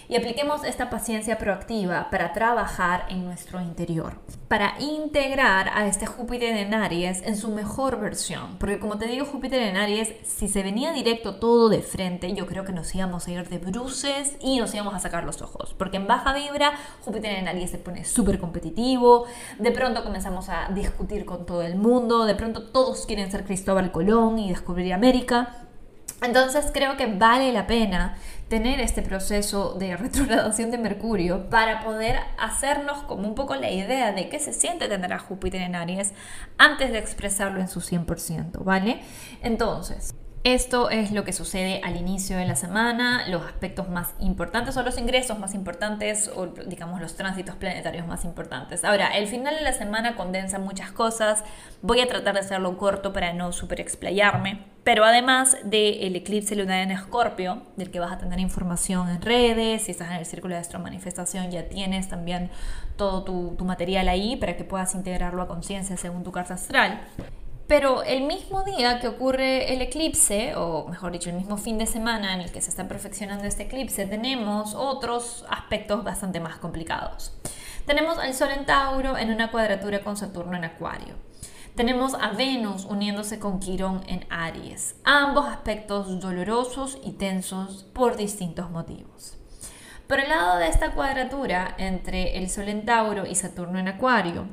y 0.08 0.16
apliquemos 0.16 0.64
esta 0.64 0.90
paciencia 0.90 1.38
proactiva 1.38 2.08
para 2.11 2.32
trabajar 2.32 3.06
en 3.08 3.25
nuestro 3.25 3.61
interior, 3.61 4.18
para 4.49 4.75
integrar 4.78 5.70
a 5.75 5.87
este 5.87 6.06
Júpiter 6.06 6.56
en 6.56 6.75
Aries 6.75 7.23
en 7.23 7.37
su 7.37 7.50
mejor 7.50 8.00
versión. 8.00 8.56
Porque 8.58 8.78
como 8.78 8.99
te 8.99 9.06
digo, 9.06 9.26
Júpiter 9.26 9.62
en 9.62 9.76
Aries, 9.76 10.12
si 10.25 10.49
se 10.49 10.62
venía 10.62 10.92
directo 10.92 11.37
todo 11.37 11.68
de 11.68 11.80
frente, 11.82 12.32
yo 12.34 12.46
creo 12.46 12.64
que 12.64 12.73
nos 12.73 12.94
íbamos 12.94 13.26
a 13.26 13.30
ir 13.30 13.49
de 13.49 13.58
bruces 13.58 14.37
y 14.40 14.58
nos 14.58 14.75
íbamos 14.75 14.94
a 14.94 15.00
sacar 15.00 15.25
los 15.25 15.42
ojos. 15.42 15.75
Porque 15.76 15.96
en 15.96 16.06
baja 16.06 16.32
vibra, 16.34 16.73
Júpiter 17.04 17.32
en 17.32 17.49
Aries 17.49 17.70
se 17.70 17.78
pone 17.78 18.04
súper 18.04 18.38
competitivo, 18.38 19.26
de 19.58 19.70
pronto 19.70 20.04
comenzamos 20.04 20.49
a 20.49 20.68
discutir 20.73 21.25
con 21.25 21.46
todo 21.46 21.62
el 21.62 21.76
mundo, 21.76 22.25
de 22.25 22.34
pronto 22.34 22.64
todos 22.64 23.06
quieren 23.06 23.30
ser 23.30 23.44
Cristóbal 23.44 23.92
Colón 23.92 24.38
y 24.38 24.49
descubrir 24.50 24.92
América. 24.92 25.64
Entonces 26.23 26.71
creo 26.73 26.97
que 26.97 27.06
vale 27.06 27.52
la 27.52 27.66
pena 27.66 28.16
tener 28.49 28.80
este 28.80 29.02
proceso 29.02 29.75
de 29.75 29.97
retrogradación 29.97 30.71
de 30.71 30.78
Mercurio 30.78 31.49
para 31.50 31.83
poder 31.83 32.18
hacernos 32.38 33.02
como 33.04 33.28
un 33.28 33.35
poco 33.35 33.54
la 33.56 33.71
idea 33.71 34.12
de 34.12 34.28
qué 34.28 34.38
se 34.38 34.52
siente 34.52 34.88
tener 34.88 35.12
a 35.12 35.18
Júpiter 35.18 35.62
en 35.62 35.75
Aries 35.75 36.12
antes 36.59 36.92
de 36.92 36.99
expresarlo 36.99 37.61
en 37.61 37.68
su 37.68 37.80
100%, 37.80 38.62
¿vale? 38.64 39.00
Entonces, 39.42 40.14
esto 40.44 40.90
es 40.90 41.10
lo 41.10 41.24
que 41.24 41.32
sucede 41.32 41.80
al 41.82 41.96
inicio 41.96 42.36
de 42.36 42.44
la 42.44 42.54
semana, 42.54 43.26
los 43.28 43.42
aspectos 43.42 43.88
más 43.88 44.14
importantes 44.20 44.76
o 44.76 44.82
los 44.82 44.98
ingresos 44.98 45.38
más 45.38 45.54
importantes 45.54 46.30
o 46.36 46.46
digamos 46.46 47.00
los 47.00 47.16
tránsitos 47.16 47.56
planetarios 47.56 48.06
más 48.06 48.26
importantes. 48.26 48.84
Ahora, 48.84 49.16
el 49.16 49.26
final 49.26 49.54
de 49.54 49.62
la 49.62 49.72
semana 49.72 50.16
condensa 50.16 50.58
muchas 50.58 50.92
cosas, 50.92 51.44
voy 51.80 52.00
a 52.00 52.08
tratar 52.08 52.34
de 52.34 52.40
hacerlo 52.40 52.76
corto 52.76 53.14
para 53.14 53.32
no 53.32 53.52
super 53.52 53.80
explayarme, 53.80 54.66
pero 54.84 55.06
además 55.06 55.56
del 55.64 56.14
eclipse 56.14 56.54
lunar 56.56 56.80
en 56.80 56.90
Escorpio, 56.90 57.62
del 57.76 57.90
que 57.90 57.98
vas 57.98 58.12
a 58.12 58.18
tener 58.18 58.38
información 58.38 59.08
en 59.08 59.22
redes, 59.22 59.84
si 59.84 59.92
estás 59.92 60.10
en 60.10 60.16
el 60.16 60.26
círculo 60.26 60.54
de 60.56 60.60
astromanifestación 60.60 61.50
ya 61.52 61.70
tienes 61.70 62.10
también 62.10 62.50
todo 62.96 63.24
tu, 63.24 63.54
tu 63.56 63.64
material 63.64 64.08
ahí 64.08 64.36
para 64.36 64.58
que 64.58 64.64
puedas 64.64 64.94
integrarlo 64.94 65.40
a 65.40 65.48
conciencia 65.48 65.96
según 65.96 66.22
tu 66.22 66.32
carta 66.32 66.52
astral. 66.52 67.00
Pero 67.66 68.02
el 68.02 68.25
mismo 68.25 68.62
día 68.62 69.00
que 69.00 69.09
ocurre 69.09 69.73
el 69.73 69.80
eclipse, 69.80 70.54
o 70.54 70.87
mejor 70.88 71.12
dicho, 71.12 71.30
el 71.30 71.37
mismo 71.37 71.56
fin 71.56 71.78
de 71.78 71.87
semana 71.87 72.35
en 72.35 72.42
el 72.42 72.52
que 72.52 72.61
se 72.61 72.68
está 72.68 72.87
perfeccionando 72.87 73.44
este 73.44 73.62
eclipse, 73.62 74.04
tenemos 74.04 74.75
otros 74.75 75.47
aspectos 75.49 76.04
bastante 76.04 76.40
más 76.40 76.59
complicados. 76.59 77.33
Tenemos 77.87 78.18
al 78.18 78.35
Sol 78.35 78.50
en 78.54 78.66
Tauro 78.66 79.16
en 79.16 79.30
una 79.30 79.50
cuadratura 79.50 80.00
con 80.00 80.16
Saturno 80.16 80.56
en 80.56 80.64
Acuario. 80.64 81.14
Tenemos 81.75 82.14
a 82.14 82.28
Venus 82.30 82.85
uniéndose 82.85 83.38
con 83.38 83.61
Quirón 83.61 84.02
en 84.09 84.26
Aries. 84.30 84.97
Ambos 85.04 85.47
aspectos 85.47 86.21
dolorosos 86.21 86.99
y 87.02 87.12
tensos 87.12 87.85
por 87.94 88.16
distintos 88.16 88.71
motivos. 88.71 89.37
Por 90.06 90.21
el 90.21 90.28
lado 90.28 90.59
de 90.59 90.68
esta 90.68 90.92
cuadratura 90.92 91.75
entre 91.78 92.37
el 92.37 92.50
Sol 92.50 92.68
en 92.68 92.85
Tauro 92.85 93.26
y 93.26 93.35
Saturno 93.35 93.78
en 93.78 93.88
Acuario, 93.88 94.47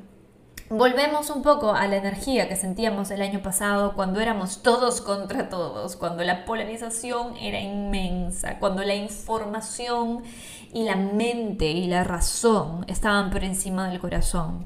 Volvemos 0.73 1.29
un 1.29 1.41
poco 1.41 1.73
a 1.73 1.85
la 1.85 1.97
energía 1.97 2.47
que 2.47 2.55
sentíamos 2.55 3.11
el 3.11 3.21
año 3.21 3.41
pasado 3.41 3.93
cuando 3.93 4.21
éramos 4.21 4.63
todos 4.63 5.01
contra 5.01 5.49
todos, 5.49 5.97
cuando 5.97 6.23
la 6.23 6.45
polarización 6.45 7.35
era 7.35 7.59
inmensa, 7.59 8.57
cuando 8.57 8.81
la 8.81 8.95
información 8.95 10.23
y 10.71 10.85
la 10.85 10.95
mente 10.95 11.65
y 11.65 11.87
la 11.87 12.05
razón 12.05 12.85
estaban 12.87 13.31
por 13.31 13.43
encima 13.43 13.89
del 13.89 13.99
corazón. 13.99 14.65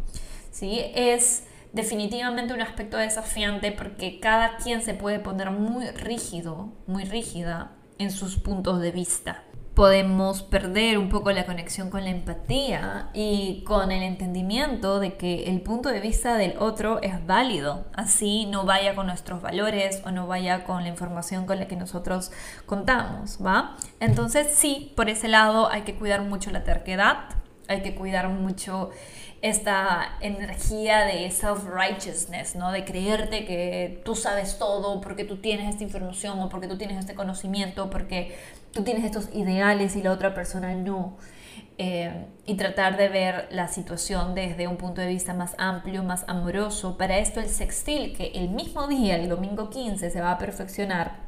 ¿sí? 0.51 0.79
Es 0.93 1.45
definitivamente 1.73 2.53
un 2.53 2.61
aspecto 2.61 2.97
desafiante 2.97 3.71
porque 3.71 4.19
cada 4.19 4.57
quien 4.57 4.83
se 4.83 4.93
puede 4.93 5.17
poner 5.17 5.49
muy 5.49 5.87
rígido, 5.87 6.69
muy 6.85 7.05
rígida 7.05 7.71
en 7.97 8.11
sus 8.11 8.37
puntos 8.37 8.79
de 8.79 8.91
vista 8.91 9.43
podemos 9.75 10.41
perder 10.41 10.97
un 10.97 11.09
poco 11.09 11.31
la 11.31 11.45
conexión 11.45 11.89
con 11.89 12.05
la 12.05 12.09
empatía 12.09 13.09
y 13.13 13.61
con 13.65 13.91
el 13.91 14.03
entendimiento 14.03 15.01
de 15.01 15.17
que 15.17 15.43
el 15.43 15.61
punto 15.61 15.89
de 15.89 15.99
vista 15.99 16.37
del 16.37 16.57
otro 16.59 17.01
es 17.01 17.25
válido, 17.27 17.85
así 17.93 18.45
no 18.45 18.63
vaya 18.63 18.95
con 18.95 19.07
nuestros 19.07 19.41
valores 19.41 20.01
o 20.05 20.11
no 20.11 20.27
vaya 20.27 20.63
con 20.63 20.83
la 20.83 20.89
información 20.89 21.45
con 21.45 21.59
la 21.59 21.67
que 21.67 21.75
nosotros 21.75 22.31
contamos, 22.65 23.37
¿va? 23.45 23.75
Entonces 23.99 24.47
sí, 24.55 24.93
por 24.95 25.09
ese 25.09 25.27
lado 25.27 25.69
hay 25.69 25.81
que 25.81 25.95
cuidar 25.95 26.21
mucho 26.21 26.51
la 26.51 26.63
terquedad, 26.63 27.25
hay 27.67 27.81
que 27.81 27.95
cuidar 27.95 28.29
mucho 28.29 28.91
esta 29.41 30.17
energía 30.21 31.01
de 31.01 31.29
self-righteousness, 31.29 32.55
¿no? 32.55 32.71
De 32.71 32.85
creerte 32.85 33.45
que 33.45 34.01
tú 34.03 34.15
sabes 34.15 34.57
todo 34.57 35.01
porque 35.01 35.23
tú 35.23 35.37
tienes 35.37 35.69
esta 35.69 35.83
información 35.83 36.39
o 36.39 36.49
porque 36.49 36.67
tú 36.67 36.77
tienes 36.77 36.97
este 36.97 37.13
conocimiento, 37.13 37.89
porque 37.89 38.35
tú 38.75 38.83
tienes 38.83 39.05
estos 39.05 39.29
ideales 39.33 39.95
y 39.95 40.03
la 40.03 40.11
otra 40.11 40.35
persona 40.35 40.75
no. 40.75 41.17
Eh, 41.77 42.27
y 42.45 42.55
tratar 42.55 42.97
de 42.97 43.09
ver 43.09 43.47
la 43.49 43.69
situación 43.69 44.35
desde 44.35 44.67
un 44.67 44.77
punto 44.77 45.01
de 45.01 45.07
vista 45.07 45.33
más 45.33 45.55
amplio, 45.57 46.03
más 46.03 46.25
amoroso. 46.27 46.97
Para 46.97 47.17
esto 47.17 47.39
el 47.39 47.47
sextil, 47.47 48.15
que 48.15 48.27
el 48.35 48.49
mismo 48.49 48.87
día, 48.87 49.15
el 49.15 49.29
domingo 49.29 49.69
15, 49.69 50.09
se 50.09 50.21
va 50.21 50.31
a 50.31 50.37
perfeccionar 50.37 51.23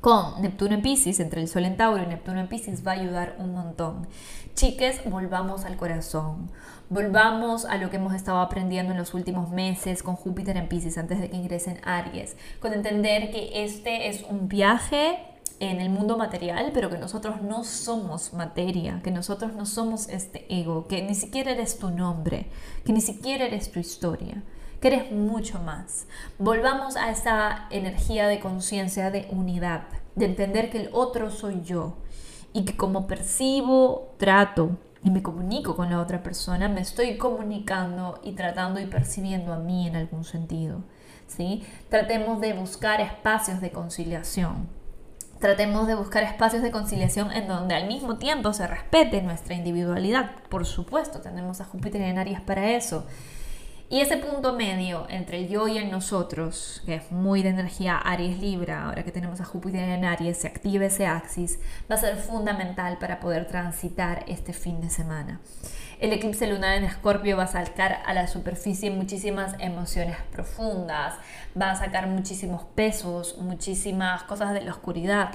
con 0.00 0.40
Neptuno 0.40 0.74
en 0.74 0.80
Pisces, 0.80 1.20
entre 1.20 1.42
el 1.42 1.48
Sol 1.48 1.66
en 1.66 1.76
Tauro 1.76 2.02
y 2.02 2.06
Neptuno 2.06 2.40
en 2.40 2.48
Pisces, 2.48 2.86
va 2.86 2.92
a 2.92 2.94
ayudar 2.94 3.36
un 3.38 3.52
montón. 3.52 4.06
Chiques, 4.54 5.02
volvamos 5.04 5.66
al 5.66 5.76
corazón, 5.76 6.50
volvamos 6.88 7.66
a 7.66 7.76
lo 7.76 7.90
que 7.90 7.96
hemos 7.96 8.14
estado 8.14 8.40
aprendiendo 8.40 8.92
en 8.92 8.98
los 8.98 9.12
últimos 9.12 9.50
meses 9.50 10.02
con 10.02 10.16
Júpiter 10.16 10.56
en 10.56 10.68
Pisces 10.68 10.96
antes 10.96 11.20
de 11.20 11.28
que 11.28 11.36
ingresen 11.36 11.78
Aries, 11.84 12.36
con 12.58 12.72
entender 12.72 13.30
que 13.30 13.64
este 13.64 14.08
es 14.08 14.22
un 14.22 14.48
viaje 14.48 15.18
en 15.60 15.80
el 15.80 15.90
mundo 15.90 16.16
material, 16.16 16.70
pero 16.72 16.88
que 16.88 16.96
nosotros 16.96 17.42
no 17.42 17.64
somos 17.64 18.32
materia, 18.32 19.00
que 19.04 19.10
nosotros 19.10 19.52
no 19.52 19.66
somos 19.66 20.08
este 20.08 20.46
ego, 20.48 20.88
que 20.88 21.02
ni 21.02 21.14
siquiera 21.14 21.52
eres 21.52 21.78
tu 21.78 21.90
nombre, 21.90 22.46
que 22.84 22.94
ni 22.94 23.02
siquiera 23.02 23.44
eres 23.44 23.70
tu 23.70 23.78
historia, 23.78 24.42
que 24.80 24.88
eres 24.88 25.12
mucho 25.12 25.60
más. 25.60 26.06
Volvamos 26.38 26.96
a 26.96 27.10
esa 27.10 27.66
energía 27.70 28.26
de 28.26 28.40
conciencia, 28.40 29.10
de 29.10 29.28
unidad. 29.30 29.82
de 30.16 30.26
entender 30.26 30.70
que 30.70 30.78
el 30.78 30.90
otro 30.92 31.30
soy 31.30 31.62
yo 31.62 31.94
y 32.52 32.64
que 32.64 32.76
como 32.76 33.06
percibo, 33.06 34.14
trato 34.18 34.76
y 35.04 35.10
me 35.10 35.22
comunico 35.22 35.76
con 35.76 35.88
la 35.88 36.00
otra 36.00 36.22
persona, 36.22 36.68
me 36.68 36.80
estoy 36.80 37.16
comunicando 37.16 38.20
y 38.24 38.32
tratando 38.32 38.80
y 38.80 38.86
percibiendo 38.86 39.52
a 39.52 39.58
mí 39.58 39.86
en 39.86 39.96
algún 39.96 40.24
sentido. 40.24 40.82
¿sí? 41.26 41.64
Tratemos 41.88 42.40
de 42.40 42.52
buscar 42.54 43.00
espacios 43.00 43.60
de 43.60 43.70
conciliación. 43.70 44.79
Tratemos 45.40 45.86
de 45.86 45.94
buscar 45.94 46.22
espacios 46.22 46.62
de 46.62 46.70
conciliación 46.70 47.32
en 47.32 47.48
donde 47.48 47.74
al 47.74 47.88
mismo 47.88 48.18
tiempo 48.18 48.52
se 48.52 48.66
respete 48.66 49.22
nuestra 49.22 49.54
individualidad. 49.54 50.32
Por 50.50 50.66
supuesto, 50.66 51.22
tenemos 51.22 51.62
a 51.62 51.64
Júpiter 51.64 52.02
en 52.02 52.18
Aries 52.18 52.42
para 52.42 52.72
eso. 52.72 53.06
Y 53.92 54.00
ese 54.00 54.18
punto 54.18 54.52
medio 54.52 55.04
entre 55.08 55.40
el 55.40 55.48
yo 55.48 55.66
y 55.66 55.76
el 55.76 55.90
nosotros, 55.90 56.80
que 56.86 56.94
es 56.94 57.10
muy 57.10 57.42
de 57.42 57.48
energía 57.48 57.98
Aries 57.98 58.38
Libra, 58.38 58.84
ahora 58.84 59.02
que 59.02 59.10
tenemos 59.10 59.40
a 59.40 59.44
Júpiter 59.44 59.80
en 59.80 60.04
Aries, 60.04 60.38
se 60.38 60.46
activa 60.46 60.84
ese 60.84 61.08
axis, 61.08 61.58
va 61.90 61.96
a 61.96 61.98
ser 61.98 62.14
fundamental 62.16 62.98
para 63.00 63.18
poder 63.18 63.48
transitar 63.48 64.22
este 64.28 64.52
fin 64.52 64.80
de 64.80 64.90
semana. 64.90 65.40
El 65.98 66.12
eclipse 66.12 66.46
lunar 66.46 66.78
en 66.78 66.84
Escorpio 66.84 67.36
va 67.36 67.42
a 67.42 67.46
sacar 67.48 68.00
a 68.06 68.14
la 68.14 68.28
superficie 68.28 68.92
muchísimas 68.92 69.56
emociones 69.58 70.18
profundas, 70.30 71.14
va 71.60 71.72
a 71.72 71.76
sacar 71.76 72.06
muchísimos 72.06 72.62
pesos, 72.76 73.38
muchísimas 73.40 74.22
cosas 74.22 74.54
de 74.54 74.60
la 74.60 74.70
oscuridad. 74.70 75.32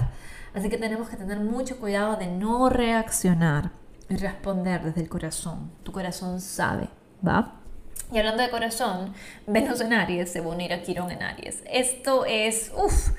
Así 0.54 0.70
que 0.70 0.78
tenemos 0.78 1.10
que 1.10 1.18
tener 1.18 1.40
mucho 1.40 1.76
cuidado 1.76 2.16
de 2.16 2.28
no 2.28 2.70
reaccionar 2.70 3.70
y 4.08 4.16
responder 4.16 4.82
desde 4.82 5.02
el 5.02 5.10
corazón. 5.10 5.72
Tu 5.82 5.92
corazón 5.92 6.40
sabe, 6.40 6.88
¿va? 7.22 7.65
Y 8.12 8.18
hablando 8.18 8.42
de 8.42 8.50
corazón, 8.50 9.14
Venus 9.46 9.80
en 9.80 9.92
Aries 9.92 10.30
se 10.30 10.40
va 10.40 10.46
a 10.46 10.54
unir 10.54 10.72
a 10.72 10.82
Quirón 10.82 11.10
en 11.10 11.22
Aries. 11.22 11.62
Esto 11.66 12.24
es, 12.24 12.70
uff, 12.76 13.10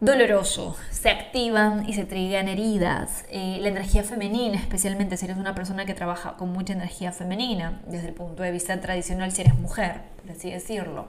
doloroso. 0.00 0.76
Se 0.90 1.08
activan 1.08 1.88
y 1.88 1.94
se 1.94 2.04
trigan 2.04 2.48
heridas. 2.48 3.24
Eh, 3.30 3.58
la 3.60 3.68
energía 3.68 4.02
femenina, 4.02 4.58
especialmente 4.58 5.16
si 5.16 5.24
eres 5.24 5.38
una 5.38 5.54
persona 5.54 5.86
que 5.86 5.94
trabaja 5.94 6.36
con 6.36 6.52
mucha 6.52 6.74
energía 6.74 7.12
femenina, 7.12 7.80
desde 7.86 8.08
el 8.08 8.14
punto 8.14 8.42
de 8.42 8.50
vista 8.50 8.78
tradicional, 8.80 9.32
si 9.32 9.40
eres 9.40 9.58
mujer, 9.58 10.02
por 10.20 10.32
así 10.32 10.50
decirlo, 10.50 11.08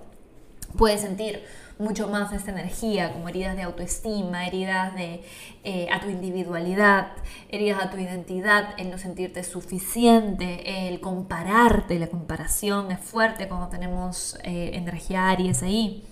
puedes 0.77 1.01
sentir 1.01 1.43
mucho 1.77 2.07
más 2.07 2.31
esta 2.31 2.51
energía, 2.51 3.11
como 3.11 3.27
heridas 3.27 3.55
de 3.55 3.63
autoestima, 3.63 4.47
heridas 4.47 4.95
de, 4.95 5.23
eh, 5.63 5.87
a 5.91 5.99
tu 5.99 6.09
individualidad, 6.09 7.11
heridas 7.49 7.83
a 7.83 7.89
tu 7.89 7.97
identidad, 7.97 8.69
el 8.77 8.89
no 8.89 8.97
sentirte 8.97 9.43
suficiente, 9.43 10.87
el 10.87 11.01
compararte, 11.01 11.99
la 11.99 12.07
comparación 12.07 12.91
es 12.91 12.99
fuerte 12.99 13.47
cuando 13.47 13.67
tenemos 13.67 14.37
eh, 14.43 14.71
energía 14.73 15.29
Aries 15.29 15.63
ahí. 15.63 16.03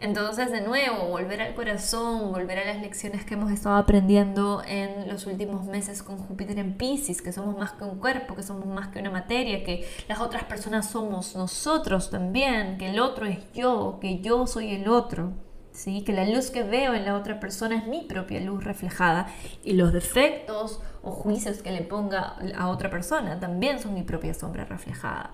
Entonces, 0.00 0.50
de 0.50 0.60
nuevo, 0.60 1.08
volver 1.08 1.40
al 1.40 1.54
corazón, 1.54 2.32
volver 2.32 2.58
a 2.58 2.64
las 2.64 2.80
lecciones 2.80 3.24
que 3.24 3.34
hemos 3.34 3.50
estado 3.50 3.76
aprendiendo 3.76 4.62
en 4.66 5.08
los 5.08 5.26
últimos 5.26 5.66
meses 5.66 6.02
con 6.02 6.18
Júpiter 6.18 6.58
en 6.58 6.76
Pisces, 6.76 7.22
que 7.22 7.32
somos 7.32 7.56
más 7.56 7.72
que 7.72 7.84
un 7.84 7.98
cuerpo, 7.98 8.34
que 8.34 8.42
somos 8.42 8.66
más 8.66 8.88
que 8.88 8.98
una 9.00 9.10
materia, 9.10 9.64
que 9.64 9.88
las 10.08 10.20
otras 10.20 10.44
personas 10.44 10.90
somos 10.90 11.34
nosotros 11.36 12.10
también, 12.10 12.78
que 12.78 12.90
el 12.90 13.00
otro 13.00 13.26
es 13.26 13.38
yo, 13.52 13.98
que 14.00 14.20
yo 14.20 14.46
soy 14.46 14.74
el 14.74 14.88
otro. 14.88 15.32
¿Sí? 15.72 16.04
que 16.04 16.12
la 16.12 16.24
luz 16.24 16.52
que 16.52 16.62
veo 16.62 16.94
en 16.94 17.04
la 17.04 17.16
otra 17.16 17.40
persona 17.40 17.76
es 17.76 17.88
mi 17.88 18.02
propia 18.02 18.38
luz 18.38 18.62
reflejada 18.62 19.26
y 19.64 19.72
los 19.72 19.92
defectos 19.92 20.80
o 21.02 21.10
juicios 21.10 21.62
que 21.62 21.72
le 21.72 21.80
ponga 21.80 22.36
a 22.56 22.68
otra 22.68 22.90
persona 22.90 23.40
también 23.40 23.80
son 23.80 23.92
mi 23.92 24.04
propia 24.04 24.34
sombra 24.34 24.64
reflejada. 24.64 25.32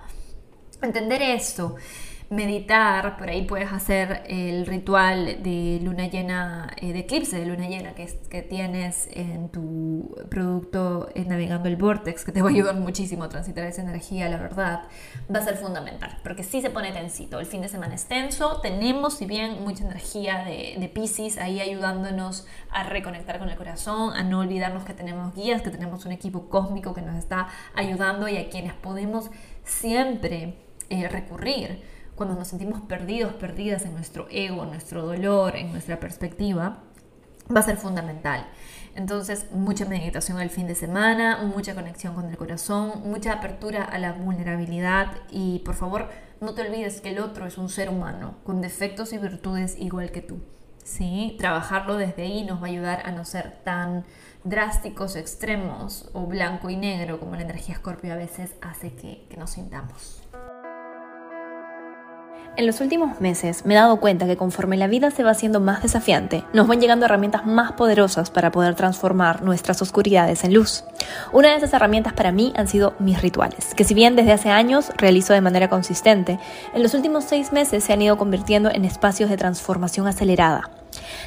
Entender 0.80 1.20
esto 1.20 1.76
meditar, 2.30 3.16
por 3.16 3.28
ahí 3.28 3.42
puedes 3.42 3.72
hacer 3.72 4.22
el 4.28 4.64
ritual 4.64 5.42
de 5.42 5.80
luna 5.82 6.06
llena, 6.06 6.70
eh, 6.76 6.92
de 6.92 7.00
eclipse 7.00 7.36
de 7.36 7.44
luna 7.44 7.68
llena 7.68 7.96
que, 7.96 8.06
que 8.30 8.42
tienes 8.42 9.08
en 9.12 9.48
tu 9.48 10.16
producto 10.30 11.08
eh, 11.16 11.24
Navegando 11.24 11.68
el 11.68 11.74
Vortex, 11.74 12.24
que 12.24 12.30
te 12.30 12.40
va 12.40 12.48
a 12.48 12.52
ayudar 12.52 12.76
muchísimo 12.76 13.24
a 13.24 13.28
transitar 13.28 13.64
esa 13.64 13.82
energía, 13.82 14.28
la 14.28 14.36
verdad, 14.36 14.84
va 15.34 15.40
a 15.40 15.42
ser 15.42 15.56
fundamental, 15.56 16.18
porque 16.22 16.44
si 16.44 16.62
se 16.62 16.70
pone 16.70 16.92
tensito, 16.92 17.40
el 17.40 17.46
fin 17.46 17.62
de 17.62 17.68
semana 17.68 17.96
es 17.96 18.04
tenso, 18.04 18.60
tenemos 18.60 19.14
si 19.14 19.26
bien 19.26 19.64
mucha 19.64 19.82
energía 19.82 20.44
de, 20.44 20.76
de 20.78 20.88
Pisces 20.88 21.36
ahí 21.36 21.60
ayudándonos 21.60 22.46
a 22.70 22.84
reconectar 22.84 23.40
con 23.40 23.48
el 23.48 23.56
corazón, 23.56 24.14
a 24.14 24.22
no 24.22 24.38
olvidarnos 24.38 24.84
que 24.84 24.94
tenemos 24.94 25.34
guías, 25.34 25.62
que 25.62 25.70
tenemos 25.70 26.06
un 26.06 26.12
equipo 26.12 26.48
cósmico 26.48 26.94
que 26.94 27.02
nos 27.02 27.16
está 27.16 27.48
ayudando 27.74 28.28
y 28.28 28.36
a 28.36 28.48
quienes 28.48 28.74
podemos 28.74 29.30
siempre 29.64 30.54
eh, 30.90 31.08
recurrir 31.08 31.99
cuando 32.20 32.36
nos 32.36 32.48
sentimos 32.48 32.82
perdidos, 32.82 33.32
perdidas 33.32 33.86
en 33.86 33.94
nuestro 33.94 34.26
ego, 34.30 34.64
en 34.64 34.72
nuestro 34.72 35.06
dolor, 35.06 35.56
en 35.56 35.72
nuestra 35.72 35.98
perspectiva, 35.98 36.82
va 37.50 37.60
a 37.60 37.62
ser 37.62 37.78
fundamental. 37.78 38.46
Entonces, 38.94 39.46
mucha 39.52 39.86
meditación 39.86 40.38
el 40.38 40.50
fin 40.50 40.66
de 40.66 40.74
semana, 40.74 41.38
mucha 41.38 41.74
conexión 41.74 42.14
con 42.14 42.28
el 42.28 42.36
corazón, 42.36 43.04
mucha 43.06 43.32
apertura 43.32 43.84
a 43.84 43.98
la 43.98 44.12
vulnerabilidad 44.12 45.16
y 45.30 45.60
por 45.60 45.76
favor, 45.76 46.10
no 46.42 46.52
te 46.52 46.60
olvides 46.60 47.00
que 47.00 47.08
el 47.08 47.20
otro 47.20 47.46
es 47.46 47.56
un 47.56 47.70
ser 47.70 47.88
humano 47.88 48.34
con 48.44 48.60
defectos 48.60 49.14
y 49.14 49.16
virtudes 49.16 49.78
igual 49.78 50.10
que 50.10 50.20
tú. 50.20 50.40
¿sí? 50.84 51.36
Trabajarlo 51.38 51.96
desde 51.96 52.24
ahí 52.24 52.44
nos 52.44 52.60
va 52.60 52.66
a 52.66 52.70
ayudar 52.70 53.02
a 53.06 53.12
no 53.12 53.24
ser 53.24 53.62
tan 53.64 54.04
drásticos, 54.44 55.16
extremos 55.16 56.10
o 56.12 56.26
blanco 56.26 56.68
y 56.68 56.76
negro 56.76 57.18
como 57.18 57.34
la 57.36 57.42
energía 57.42 57.76
escorpio 57.76 58.12
a 58.12 58.16
veces 58.16 58.56
hace 58.60 58.92
que, 58.92 59.26
que 59.30 59.38
nos 59.38 59.52
sintamos. 59.52 60.20
En 62.56 62.66
los 62.66 62.80
últimos 62.80 63.20
meses 63.20 63.64
me 63.64 63.74
he 63.74 63.76
dado 63.76 64.00
cuenta 64.00 64.26
que 64.26 64.36
conforme 64.36 64.76
la 64.76 64.88
vida 64.88 65.10
se 65.10 65.22
va 65.22 65.30
haciendo 65.30 65.60
más 65.60 65.82
desafiante, 65.82 66.44
nos 66.52 66.66
van 66.66 66.80
llegando 66.80 67.06
herramientas 67.06 67.46
más 67.46 67.72
poderosas 67.72 68.30
para 68.30 68.50
poder 68.50 68.74
transformar 68.74 69.42
nuestras 69.42 69.80
oscuridades 69.80 70.44
en 70.44 70.54
luz. 70.54 70.84
Una 71.32 71.50
de 71.50 71.56
esas 71.56 71.72
herramientas 71.72 72.12
para 72.12 72.32
mí 72.32 72.52
han 72.56 72.68
sido 72.68 72.94
mis 72.98 73.22
rituales, 73.22 73.74
que 73.74 73.84
si 73.84 73.94
bien 73.94 74.16
desde 74.16 74.32
hace 74.32 74.50
años 74.50 74.90
realizo 74.96 75.32
de 75.32 75.40
manera 75.40 75.68
consistente, 75.68 76.38
en 76.74 76.82
los 76.82 76.92
últimos 76.94 77.24
seis 77.24 77.52
meses 77.52 77.84
se 77.84 77.92
han 77.92 78.02
ido 78.02 78.18
convirtiendo 78.18 78.70
en 78.70 78.84
espacios 78.84 79.30
de 79.30 79.36
transformación 79.36 80.06
acelerada 80.06 80.70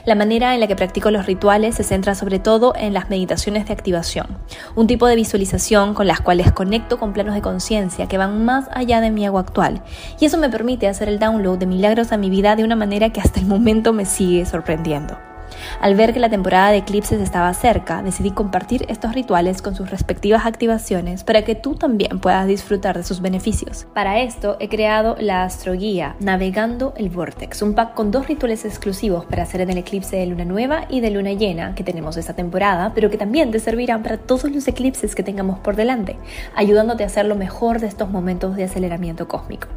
la 0.06 0.16
manera 0.16 0.54
en 0.54 0.60
la 0.60 0.68
que 0.68 0.76
practico 0.76 1.12
los 1.12 1.26
rituales 1.26 1.76
se 1.76 1.84
centra 1.84 2.16
sobre 2.16 2.40
todo 2.40 2.74
en 2.76 2.94
las 2.94 3.10
meditaciones 3.10 3.66
de 3.66 3.74
activación, 3.74 4.28
un 4.76 4.88
tipo 4.88 5.08
de 5.08 5.16
visualización 5.16 5.94
con 5.94 6.08
las 6.08 6.22
cuales 6.22 6.52
conecto 6.52 7.00
con 7.00 7.14
planos 7.14 7.36
de 7.36 7.42
conciencia 7.42 8.08
que 8.08 8.18
van 8.18 8.46
más 8.46 8.66
allá 8.72 9.02
de 9.02 9.12
mi 9.12 9.26
ego 9.26 9.40
actual, 9.40 9.84
y 10.20 10.26
eso 10.26 10.38
me 10.38 10.50
permite 10.50 10.88
hacer 10.88 11.10
el 11.10 11.20
download 11.20 11.58
de 11.58 11.66
milagros 11.66 12.12
a 12.12 12.18
mi 12.18 12.30
vida 12.30 12.56
de 12.56 12.64
una 12.64 12.76
manera 12.76 13.12
que 13.12 13.22
hasta 13.22 13.40
el 13.40 13.46
momento 13.46 13.94
me 13.94 14.06
sigue 14.06 14.46
sorprendiendo. 14.46 15.33
Al 15.80 15.96
ver 15.96 16.14
que 16.14 16.20
la 16.20 16.30
temporada 16.30 16.72
de 16.72 16.78
eclipses 16.78 17.22
estaba 17.22 17.54
cerca, 17.54 18.02
decidí 18.02 18.32
compartir 18.32 18.86
estos 18.90 19.14
rituales 19.14 19.62
con 19.62 19.76
sus 19.76 19.90
respectivas 19.90 20.46
activaciones 20.46 21.24
para 21.24 21.44
que 21.44 21.56
tú 21.56 21.76
también 21.76 22.20
puedas 22.20 22.48
disfrutar 22.48 22.98
de 22.98 23.04
sus 23.04 23.22
beneficios. 23.22 23.86
Para 23.94 24.20
esto 24.22 24.58
he 24.60 24.70
creado 24.70 25.16
la 25.20 25.44
astroguía 25.44 26.16
Navegando 26.20 26.94
el 26.98 27.10
Vortex, 27.10 27.62
un 27.62 27.74
pack 27.74 27.94
con 27.94 28.12
dos 28.12 28.28
rituales 28.28 28.66
exclusivos 28.66 29.26
para 29.26 29.44
hacer 29.44 29.62
en 29.62 29.70
el 29.70 29.78
eclipse 29.78 30.18
de 30.18 30.26
luna 30.26 30.46
nueva 30.46 30.86
y 30.90 31.00
de 31.02 31.12
luna 31.12 31.34
llena 31.34 31.76
que 31.76 31.84
tenemos 31.84 32.18
esta 32.18 32.34
temporada, 32.34 32.92
pero 32.94 33.10
que 33.10 33.18
también 33.18 33.52
te 33.52 33.60
servirán 33.60 34.04
para 34.04 34.18
todos 34.18 34.46
los 34.52 34.68
eclipses 34.68 35.16
que 35.16 35.24
tengamos 35.24 35.60
por 35.60 35.76
delante, 35.76 36.18
ayudándote 36.56 37.04
a 37.04 37.08
hacer 37.08 37.26
lo 37.26 37.36
mejor 37.36 37.80
de 37.80 37.88
estos 37.88 38.10
momentos 38.10 38.56
de 38.56 38.64
aceleramiento 38.64 39.28
cósmico. 39.28 39.68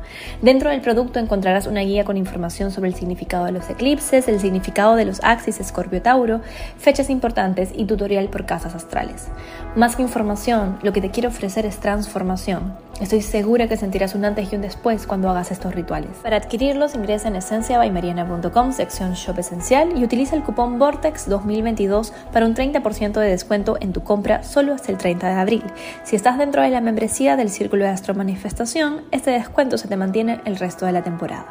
Dentro 0.42 0.70
del 0.70 0.81
producto 0.81 1.18
encontrarás 1.18 1.66
una 1.66 1.81
guía 1.81 2.05
con 2.05 2.16
información 2.16 2.70
sobre 2.70 2.88
el 2.88 2.94
significado 2.94 3.44
de 3.44 3.53
los 3.53 3.68
eclipses, 3.68 4.29
el 4.29 4.40
significado 4.40 4.96
de 4.96 5.05
los 5.05 5.20
axis 5.22 5.61
Escorpio 5.77 6.01
Tauro, 6.01 6.41
fechas 6.79 7.11
importantes 7.11 7.69
y 7.75 7.85
tutorial 7.85 8.31
por 8.31 8.47
casas 8.47 8.75
astrales. 8.75 9.27
Más 9.75 9.95
que 9.95 10.01
información, 10.01 10.79
lo 10.83 10.95
que 10.95 11.03
te 11.03 11.11
quiero 11.11 11.29
ofrecer 11.29 11.67
es 11.67 11.81
transformación. 11.81 12.75
Estoy 12.99 13.21
segura 13.21 13.69
que 13.69 13.77
sentirás 13.77 14.15
un 14.15 14.25
antes 14.25 14.51
y 14.51 14.57
un 14.57 14.62
después 14.62 15.07
cuando 15.07 15.29
hagas 15.29 15.51
estos 15.51 15.75
rituales. 15.75 16.12
Para 16.23 16.39
adquirirlos 16.39 16.95
ingresa 16.95 17.29
en 17.29 17.37
esenciabaymariana.com, 17.37 18.73
sección 18.73 19.12
Shop 19.12 19.39
Esencial 19.39 19.99
y 19.99 20.03
utiliza 20.03 20.35
el 20.35 20.45
cupón 20.45 20.79
Vortex 20.79 21.29
2022 21.29 22.15
para 22.33 22.47
un 22.47 22.55
30% 22.55 23.21
de 23.21 23.29
descuento 23.29 23.77
en 23.79 23.93
tu 23.93 24.03
compra 24.03 24.45
solo 24.45 24.73
hasta 24.73 24.91
el 24.91 24.97
30 24.97 25.29
de 25.29 25.35
abril. 25.35 25.65
Si 26.05 26.17
estás 26.17 26.39
dentro 26.39 26.62
de 26.62 26.71
la 26.71 26.81
membresía 26.81 27.37
del 27.37 27.51
Círculo 27.51 27.85
de 27.85 27.91
Astro 27.91 28.15
Manifestación, 28.15 29.03
este 29.11 29.31
descuento 29.31 29.77
se 29.77 29.89
te 29.89 29.97
mantiene 29.99 30.41
el 30.47 30.57
resto 30.57 30.87
de 30.87 30.93
la 30.93 31.03
temporada. 31.03 31.49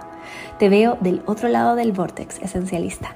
Te 0.57 0.67
veo 0.67 0.97
del 0.99 1.21
otro 1.27 1.47
lado 1.47 1.75
del 1.75 1.91
Vortex, 1.91 2.39
esencialista. 2.41 3.15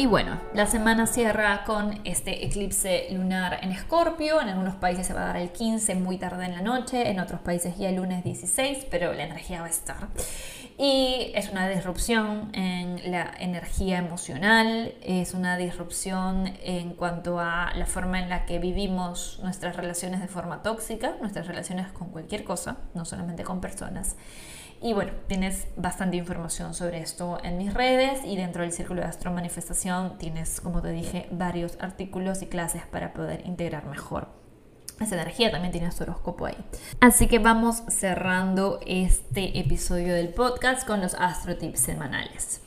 Y 0.00 0.06
bueno, 0.06 0.38
la 0.54 0.68
semana 0.68 1.08
cierra 1.08 1.64
con 1.64 1.98
este 2.04 2.46
eclipse 2.46 3.08
lunar 3.10 3.58
en 3.62 3.72
Escorpio. 3.72 4.40
En 4.40 4.48
algunos 4.48 4.76
países 4.76 5.08
se 5.08 5.12
va 5.12 5.22
a 5.22 5.26
dar 5.26 5.38
el 5.38 5.50
15 5.50 5.96
muy 5.96 6.18
tarde 6.18 6.44
en 6.44 6.52
la 6.52 6.62
noche, 6.62 7.10
en 7.10 7.18
otros 7.18 7.40
países 7.40 7.76
ya 7.76 7.88
el 7.88 7.96
lunes 7.96 8.22
16, 8.22 8.86
pero 8.92 9.12
la 9.12 9.24
energía 9.24 9.60
va 9.60 9.66
a 9.66 9.70
estar. 9.70 10.06
Y 10.78 11.32
es 11.34 11.50
una 11.50 11.68
disrupción 11.68 12.50
en 12.52 13.10
la 13.10 13.34
energía 13.40 13.98
emocional, 13.98 14.94
es 15.02 15.34
una 15.34 15.56
disrupción 15.56 16.52
en 16.62 16.94
cuanto 16.94 17.40
a 17.40 17.72
la 17.74 17.86
forma 17.86 18.20
en 18.20 18.28
la 18.28 18.46
que 18.46 18.60
vivimos 18.60 19.40
nuestras 19.42 19.74
relaciones 19.74 20.20
de 20.20 20.28
forma 20.28 20.62
tóxica, 20.62 21.16
nuestras 21.20 21.48
relaciones 21.48 21.88
con 21.88 22.10
cualquier 22.10 22.44
cosa, 22.44 22.76
no 22.94 23.04
solamente 23.04 23.42
con 23.42 23.60
personas. 23.60 24.14
Y 24.80 24.92
bueno, 24.92 25.12
tienes 25.26 25.66
bastante 25.76 26.16
información 26.16 26.72
sobre 26.74 27.00
esto 27.00 27.38
en 27.42 27.58
mis 27.58 27.74
redes 27.74 28.20
y 28.24 28.36
dentro 28.36 28.62
del 28.62 28.72
Círculo 28.72 29.00
de 29.00 29.08
Astro 29.08 29.32
Manifestación 29.32 30.18
tienes, 30.18 30.60
como 30.60 30.82
te 30.82 30.90
dije, 30.90 31.26
varios 31.32 31.76
artículos 31.80 32.42
y 32.42 32.46
clases 32.46 32.82
para 32.86 33.12
poder 33.12 33.44
integrar 33.46 33.86
mejor 33.86 34.28
esa 35.00 35.14
energía 35.14 35.50
también 35.50 35.72
tiene 35.72 35.92
su 35.92 36.02
horóscopo 36.02 36.46
ahí. 36.46 36.56
Así 37.00 37.28
que 37.28 37.38
vamos 37.38 37.82
cerrando 37.88 38.80
este 38.86 39.58
episodio 39.58 40.14
del 40.14 40.30
podcast 40.30 40.86
con 40.86 41.00
los 41.00 41.14
astro 41.14 41.56
tips 41.56 41.80
semanales. 41.80 42.60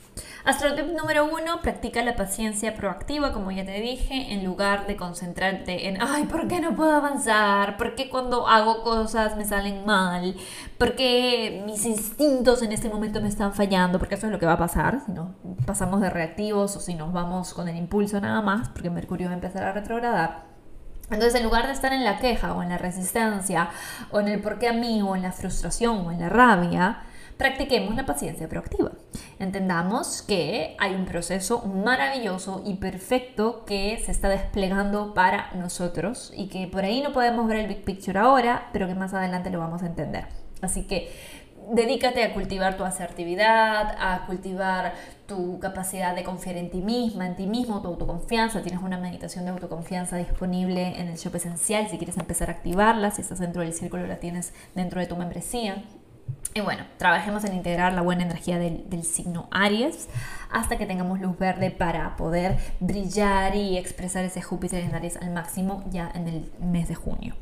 Astrotip 0.44 0.86
número 0.86 1.24
uno, 1.24 1.62
practica 1.62 2.02
la 2.02 2.16
paciencia 2.16 2.74
proactiva, 2.74 3.32
como 3.32 3.52
ya 3.52 3.64
te 3.64 3.80
dije, 3.80 4.32
en 4.32 4.44
lugar 4.44 4.88
de 4.88 4.96
concentrarte 4.96 5.88
en, 5.88 6.02
ay, 6.02 6.24
¿por 6.24 6.48
qué 6.48 6.58
no 6.58 6.74
puedo 6.74 6.90
avanzar? 6.96 7.76
¿Por 7.76 7.94
qué 7.94 8.10
cuando 8.10 8.48
hago 8.48 8.82
cosas 8.82 9.36
me 9.36 9.44
salen 9.44 9.86
mal? 9.86 10.34
¿Por 10.78 10.96
qué 10.96 11.62
mis 11.64 11.86
instintos 11.86 12.62
en 12.62 12.72
este 12.72 12.88
momento 12.88 13.20
me 13.20 13.28
están 13.28 13.52
fallando? 13.52 14.00
Porque 14.00 14.16
eso 14.16 14.26
es 14.26 14.32
lo 14.32 14.40
que 14.40 14.46
va 14.46 14.54
a 14.54 14.58
pasar 14.58 15.00
si 15.06 15.12
no 15.12 15.36
pasamos 15.64 16.00
de 16.00 16.10
reactivos 16.10 16.74
o 16.74 16.80
si 16.80 16.94
nos 16.94 17.12
vamos 17.12 17.54
con 17.54 17.68
el 17.68 17.76
impulso 17.76 18.20
nada 18.20 18.42
más, 18.42 18.68
porque 18.70 18.90
Mercurio 18.90 19.28
va 19.28 19.32
a 19.32 19.36
empezar 19.36 19.62
a 19.62 19.72
retrogradar. 19.72 20.50
Entonces, 21.10 21.34
en 21.34 21.44
lugar 21.44 21.66
de 21.66 21.72
estar 21.72 21.92
en 21.92 22.04
la 22.04 22.18
queja 22.18 22.54
o 22.54 22.62
en 22.62 22.70
la 22.70 22.78
resistencia 22.78 23.68
o 24.10 24.18
en 24.18 24.28
el 24.28 24.40
por 24.40 24.58
qué 24.58 24.68
a 24.68 24.72
mí 24.72 25.02
o 25.02 25.14
en 25.14 25.22
la 25.22 25.30
frustración 25.30 26.06
o 26.06 26.10
en 26.10 26.20
la 26.20 26.28
rabia, 26.28 27.02
practiquemos 27.42 27.96
la 27.96 28.06
paciencia 28.06 28.48
proactiva. 28.48 28.92
Entendamos 29.40 30.22
que 30.22 30.76
hay 30.78 30.94
un 30.94 31.06
proceso 31.06 31.62
maravilloso 31.66 32.62
y 32.64 32.74
perfecto 32.74 33.64
que 33.64 33.98
se 33.98 34.12
está 34.12 34.28
desplegando 34.28 35.12
para 35.12 35.52
nosotros 35.54 36.32
y 36.36 36.46
que 36.46 36.68
por 36.68 36.84
ahí 36.84 37.02
no 37.02 37.12
podemos 37.12 37.48
ver 37.48 37.56
el 37.56 37.66
big 37.66 37.82
picture 37.82 38.16
ahora, 38.16 38.68
pero 38.72 38.86
que 38.86 38.94
más 38.94 39.12
adelante 39.12 39.50
lo 39.50 39.58
vamos 39.58 39.82
a 39.82 39.86
entender. 39.86 40.26
Así 40.60 40.84
que 40.84 41.10
dedícate 41.72 42.22
a 42.22 42.32
cultivar 42.32 42.76
tu 42.76 42.84
asertividad, 42.84 43.96
a 43.98 44.24
cultivar 44.26 44.94
tu 45.26 45.58
capacidad 45.58 46.14
de 46.14 46.22
confiar 46.22 46.56
en 46.56 46.70
ti 46.70 46.80
misma, 46.80 47.26
en 47.26 47.34
ti 47.34 47.48
mismo, 47.48 47.82
tu 47.82 47.88
autoconfianza. 47.88 48.62
Tienes 48.62 48.84
una 48.84 48.98
meditación 48.98 49.46
de 49.46 49.50
autoconfianza 49.50 50.16
disponible 50.16 51.00
en 51.00 51.08
el 51.08 51.16
shop 51.16 51.34
esencial 51.34 51.88
si 51.88 51.98
quieres 51.98 52.18
empezar 52.18 52.50
a 52.50 52.52
activarla, 52.52 53.10
si 53.10 53.22
estás 53.22 53.40
dentro 53.40 53.62
del 53.62 53.72
círculo 53.72 54.06
la 54.06 54.20
tienes 54.20 54.54
dentro 54.76 55.00
de 55.00 55.08
tu 55.08 55.16
membresía. 55.16 55.82
Y 56.54 56.60
bueno, 56.60 56.84
trabajemos 56.98 57.44
en 57.44 57.54
integrar 57.54 57.94
la 57.94 58.02
buena 58.02 58.24
energía 58.24 58.58
del, 58.58 59.04
signo 59.04 59.48
Aries 59.50 60.08
hasta 60.50 60.76
que 60.76 60.84
tengamos 60.84 61.18
luz 61.18 61.38
verde 61.38 61.70
para 61.70 62.14
poder 62.16 62.58
brillar 62.78 63.56
y 63.56 63.78
expresar 63.78 64.24
ese 64.24 64.42
Júpiter 64.42 64.82
en 64.82 64.94
Aries 64.94 65.16
al 65.16 65.30
máximo 65.30 65.82
ya 65.90 66.10
en 66.14 66.28
el 66.28 66.52
mes 66.60 66.88
de 66.88 66.94
junio. 66.94 67.34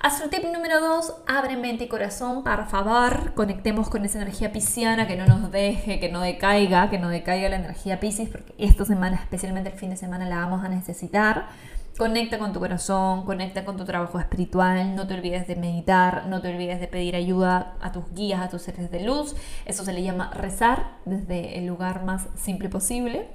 Astro 0.00 0.28
tip 0.28 0.44
número 0.44 0.80
2, 0.80 1.14
abre 1.26 1.56
mente 1.56 1.84
y 1.84 1.88
corazón, 1.88 2.44
por 2.44 2.66
favor, 2.66 3.32
conectemos 3.34 3.88
con 3.88 4.04
esa 4.04 4.20
energía 4.20 4.52
pisciana 4.52 5.06
que 5.06 5.16
no 5.16 5.26
nos 5.26 5.50
deje, 5.50 5.98
que 5.98 6.10
no 6.10 6.20
decaiga, 6.20 6.90
que 6.90 6.98
no 6.98 7.08
decaiga 7.08 7.48
la 7.48 7.56
energía 7.56 8.00
piscis, 8.00 8.28
porque 8.28 8.54
esta 8.58 8.84
semana, 8.84 9.16
especialmente 9.16 9.70
el 9.70 9.78
fin 9.78 9.90
de 9.90 9.96
semana, 9.96 10.28
la 10.28 10.36
vamos 10.36 10.62
a 10.62 10.68
necesitar. 10.68 11.48
Conecta 11.96 12.40
con 12.40 12.52
tu 12.52 12.58
corazón, 12.58 13.24
conecta 13.24 13.64
con 13.64 13.76
tu 13.76 13.84
trabajo 13.84 14.18
espiritual, 14.18 14.96
no 14.96 15.06
te 15.06 15.14
olvides 15.14 15.46
de 15.46 15.54
meditar, 15.54 16.26
no 16.26 16.40
te 16.40 16.48
olvides 16.48 16.80
de 16.80 16.88
pedir 16.88 17.14
ayuda 17.14 17.76
a 17.80 17.92
tus 17.92 18.12
guías, 18.12 18.40
a 18.40 18.48
tus 18.48 18.62
seres 18.62 18.90
de 18.90 19.04
luz. 19.04 19.36
Eso 19.64 19.84
se 19.84 19.92
le 19.92 20.02
llama 20.02 20.32
rezar 20.34 20.96
desde 21.04 21.56
el 21.56 21.66
lugar 21.66 22.02
más 22.02 22.26
simple 22.34 22.68
posible. 22.68 23.28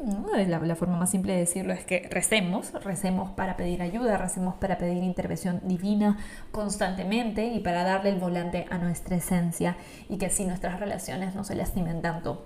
La, 0.46 0.60
la, 0.60 0.76
forma 0.76 0.98
más 0.98 1.10
simple 1.10 1.32
de 1.32 1.40
decirlo 1.40 1.72
es 1.72 1.86
que 1.86 2.10
recemos, 2.12 2.74
recemos 2.84 3.32
para 3.32 3.56
pedir 3.56 3.82
ayuda, 3.82 4.18
recemos 4.18 4.56
para 4.56 4.78
pedir 4.78 5.04
intervención 5.04 5.62
divina 5.64 6.18
constantemente 6.52 7.46
y 7.46 7.60
para 7.60 7.86
darle 7.86 8.10
el 8.10 8.20
volante 8.20 8.66
a 8.70 8.78
nuestra 8.78 9.16
esencia 9.16 9.78
y 10.10 10.18
que 10.18 10.26
así 10.26 10.44
nuestras 10.44 10.82
relaciones 10.82 11.34
no 11.34 11.46
se 11.46 11.56
lastimen 11.56 12.02
tanto 12.02 12.46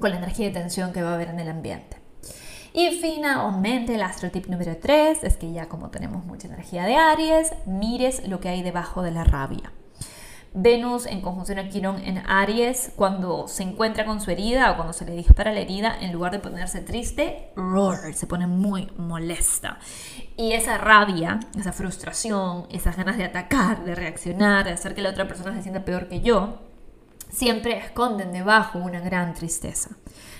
con 0.00 0.10
la 0.10 0.16
energía 0.16 0.46
de 0.46 0.54
tensión 0.54 0.92
que 0.92 1.02
va 1.02 1.10
a 1.10 1.14
haber 1.14 1.28
en 1.28 1.38
el 1.38 1.48
ambiente. 1.48 2.05
Y 2.76 2.90
finalmente 2.90 3.94
el 3.94 4.02
astrotip 4.02 4.48
número 4.48 4.76
3 4.76 5.24
es 5.24 5.38
que 5.38 5.50
ya 5.50 5.66
como 5.66 5.88
tenemos 5.88 6.26
mucha 6.26 6.46
energía 6.46 6.84
de 6.84 6.96
Aries, 6.96 7.54
mires 7.64 8.28
lo 8.28 8.38
que 8.38 8.50
hay 8.50 8.62
debajo 8.62 9.02
de 9.02 9.12
la 9.12 9.24
rabia. 9.24 9.72
Venus 10.52 11.06
en 11.06 11.22
conjunción 11.22 11.58
a 11.58 11.70
Quirón 11.70 12.04
en 12.04 12.18
Aries, 12.26 12.92
cuando 12.94 13.48
se 13.48 13.62
encuentra 13.62 14.04
con 14.04 14.20
su 14.20 14.30
herida 14.30 14.70
o 14.70 14.76
cuando 14.76 14.92
se 14.92 15.06
le 15.06 15.16
dispara 15.16 15.54
la 15.54 15.60
herida, 15.60 15.96
en 16.02 16.12
lugar 16.12 16.32
de 16.32 16.38
ponerse 16.38 16.82
triste, 16.82 17.50
roar, 17.56 18.12
se 18.12 18.26
pone 18.26 18.46
muy 18.46 18.92
molesta. 18.98 19.78
Y 20.36 20.52
esa 20.52 20.76
rabia, 20.76 21.40
esa 21.58 21.72
frustración, 21.72 22.66
esas 22.68 22.98
ganas 22.98 23.16
de 23.16 23.24
atacar, 23.24 23.86
de 23.86 23.94
reaccionar, 23.94 24.66
de 24.66 24.72
hacer 24.72 24.94
que 24.94 25.00
la 25.00 25.10
otra 25.10 25.26
persona 25.26 25.56
se 25.56 25.62
sienta 25.62 25.86
peor 25.86 26.08
que 26.08 26.20
yo, 26.20 26.58
siempre 27.30 27.78
esconden 27.78 28.32
debajo 28.32 28.78
una 28.78 29.00
gran 29.00 29.32
tristeza. 29.32 29.96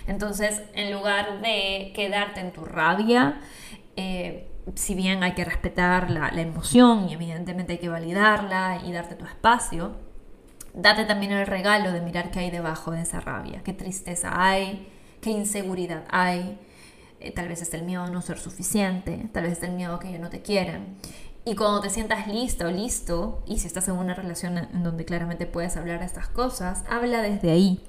Entonces, 0.07 0.63
en 0.75 0.93
lugar 0.93 1.41
de 1.41 1.93
quedarte 1.95 2.41
en 2.41 2.53
tu 2.53 2.65
rabia, 2.65 3.41
eh, 3.97 4.49
si 4.75 4.95
bien 4.95 5.23
hay 5.23 5.33
que 5.33 5.45
respetar 5.45 6.11
la, 6.11 6.29
emoción 6.29 7.09
y 7.09 7.15
evidentemente 7.15 7.75
hay 7.75 7.79
que 7.79 7.89
validarla 7.89 8.83
y 8.85 8.93
darte 8.93 9.15
tu 9.15 9.25
espacio, 9.25 9.97
date 10.75 11.05
también 11.05 11.33
el 11.33 11.47
regalo 11.47 11.93
de 11.93 12.01
mirar 12.01 12.31
qué 12.31 12.41
hay 12.41 12.51
debajo 12.51 12.91
de 12.91 13.03
esa 13.03 13.21
rabia, 13.21 13.63
qué 13.65 13.73
tristeza 13.73 14.31
hay, 14.35 14.89
qué 15.21 15.31
inseguridad 15.31 16.05
hay. 16.11 16.59
Eh, 17.21 17.33
tal 17.33 17.49
vez 17.49 17.63
es 17.63 17.73
el 17.75 17.83
miedo 17.83 18.03
a 18.03 18.11
no 18.11 18.21
ser 18.23 18.39
suficiente, 18.39 19.29
tal 19.33 19.45
vez 19.45 19.55
es 19.59 19.63
el 19.63 19.73
miedo 19.73 19.95
a 19.95 20.01
que 20.01 20.09
ellos 20.09 20.21
no 20.21 20.31
te 20.31 20.43
quieran. 20.43 20.97
Y 21.45 21.55
cuando 21.55 21.81
te 21.81 21.91
sientas 21.91 22.27
listo 22.27 22.67
o 22.67 22.71
listo, 22.71 23.43
y 23.47 23.61
si 23.61 23.69
estás 23.69 23.87
en 23.87 23.95
una 23.95 24.15
relación 24.15 24.59
en 24.59 24.83
donde 24.83 25.05
claramente 25.05 25.47
puedes 25.47 25.77
hablar 25.77 26.01
de 26.01 26.07
estas 26.07 26.29
cosas, 26.29 26.85
habla 26.91 27.23
desde 27.23 27.53
ahí. 27.53 27.81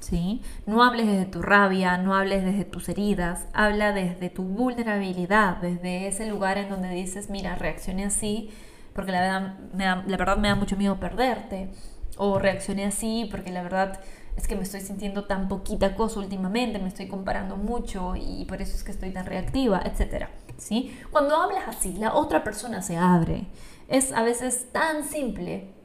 ¿Sí? 0.00 0.42
No 0.66 0.82
hables 0.82 1.06
desde 1.06 1.26
tu 1.26 1.42
rabia, 1.42 1.98
no 1.98 2.14
hables 2.14 2.44
desde 2.44 2.64
tus 2.64 2.88
heridas, 2.88 3.46
habla 3.52 3.92
desde 3.92 4.30
tu 4.30 4.44
vulnerabilidad, 4.44 5.56
desde 5.58 6.06
ese 6.06 6.26
lugar 6.26 6.58
en 6.58 6.68
donde 6.68 6.90
dices, 6.90 7.30
mira, 7.30 7.54
reaccioné 7.56 8.04
así 8.04 8.50
porque 8.96 9.12
la 9.12 9.20
verdad 9.20 9.58
me 9.74 9.84
da, 9.84 10.04
la 10.06 10.16
verdad 10.16 10.38
me 10.38 10.48
da 10.48 10.54
mucho 10.54 10.76
miedo 10.76 10.98
perderte, 10.98 11.70
o 12.16 12.38
reaccioné 12.38 12.86
así 12.86 13.28
porque 13.30 13.52
la 13.52 13.62
verdad 13.62 14.00
es 14.36 14.48
que 14.48 14.56
me 14.56 14.62
estoy 14.62 14.80
sintiendo 14.80 15.24
tan 15.24 15.48
poquita 15.48 15.94
cosa 15.94 16.20
últimamente, 16.20 16.78
me 16.78 16.88
estoy 16.88 17.06
comparando 17.06 17.56
mucho 17.56 18.14
y 18.16 18.46
por 18.46 18.60
eso 18.60 18.74
es 18.74 18.82
que 18.82 18.92
estoy 18.92 19.10
tan 19.10 19.26
reactiva, 19.26 19.82
etc. 19.84 20.28
¿sí? 20.56 20.98
Cuando 21.10 21.36
hablas 21.36 21.68
así, 21.68 21.92
la 21.94 22.14
otra 22.14 22.42
persona 22.42 22.82
se 22.82 22.96
abre. 22.96 23.46
Es 23.88 24.12
a 24.12 24.22
veces 24.22 24.72
tan 24.72 25.04
simple 25.04 25.75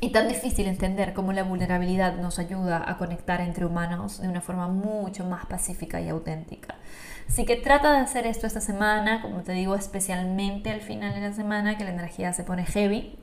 y 0.00 0.10
tan 0.10 0.28
difícil 0.28 0.66
entender 0.66 1.14
cómo 1.14 1.32
la 1.32 1.44
vulnerabilidad 1.44 2.16
nos 2.16 2.38
ayuda 2.38 2.84
a 2.86 2.98
conectar 2.98 3.40
entre 3.40 3.64
humanos 3.64 4.20
de 4.20 4.28
una 4.28 4.40
forma 4.40 4.68
mucho 4.68 5.24
más 5.24 5.46
pacífica 5.46 6.00
y 6.00 6.08
auténtica. 6.08 6.76
Así 7.28 7.44
que 7.44 7.56
trata 7.56 7.92
de 7.92 7.98
hacer 7.98 8.26
esto 8.26 8.46
esta 8.46 8.60
semana, 8.60 9.22
como 9.22 9.42
te 9.42 9.52
digo, 9.52 9.74
especialmente 9.74 10.70
al 10.70 10.80
final 10.80 11.14
de 11.14 11.20
la 11.20 11.32
semana 11.32 11.78
que 11.78 11.84
la 11.84 11.90
energía 11.90 12.32
se 12.32 12.44
pone 12.44 12.66
heavy. 12.66 13.16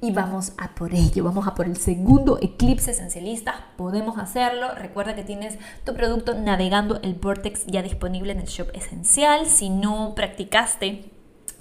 Y 0.00 0.10
vamos 0.10 0.52
a 0.58 0.74
por 0.74 0.94
ello, 0.94 1.22
vamos 1.22 1.46
a 1.46 1.54
por 1.54 1.66
el 1.66 1.76
segundo 1.76 2.36
eclipse 2.42 2.90
esencialista. 2.90 3.66
Podemos 3.76 4.18
hacerlo. 4.18 4.74
Recuerda 4.74 5.14
que 5.14 5.22
tienes 5.22 5.58
tu 5.84 5.94
producto 5.94 6.34
navegando 6.34 7.00
el 7.02 7.14
Vortex 7.14 7.66
ya 7.66 7.82
disponible 7.82 8.32
en 8.32 8.40
el 8.40 8.46
shop 8.46 8.70
esencial. 8.74 9.46
Si 9.46 9.70
no 9.70 10.16
practicaste 10.16 11.11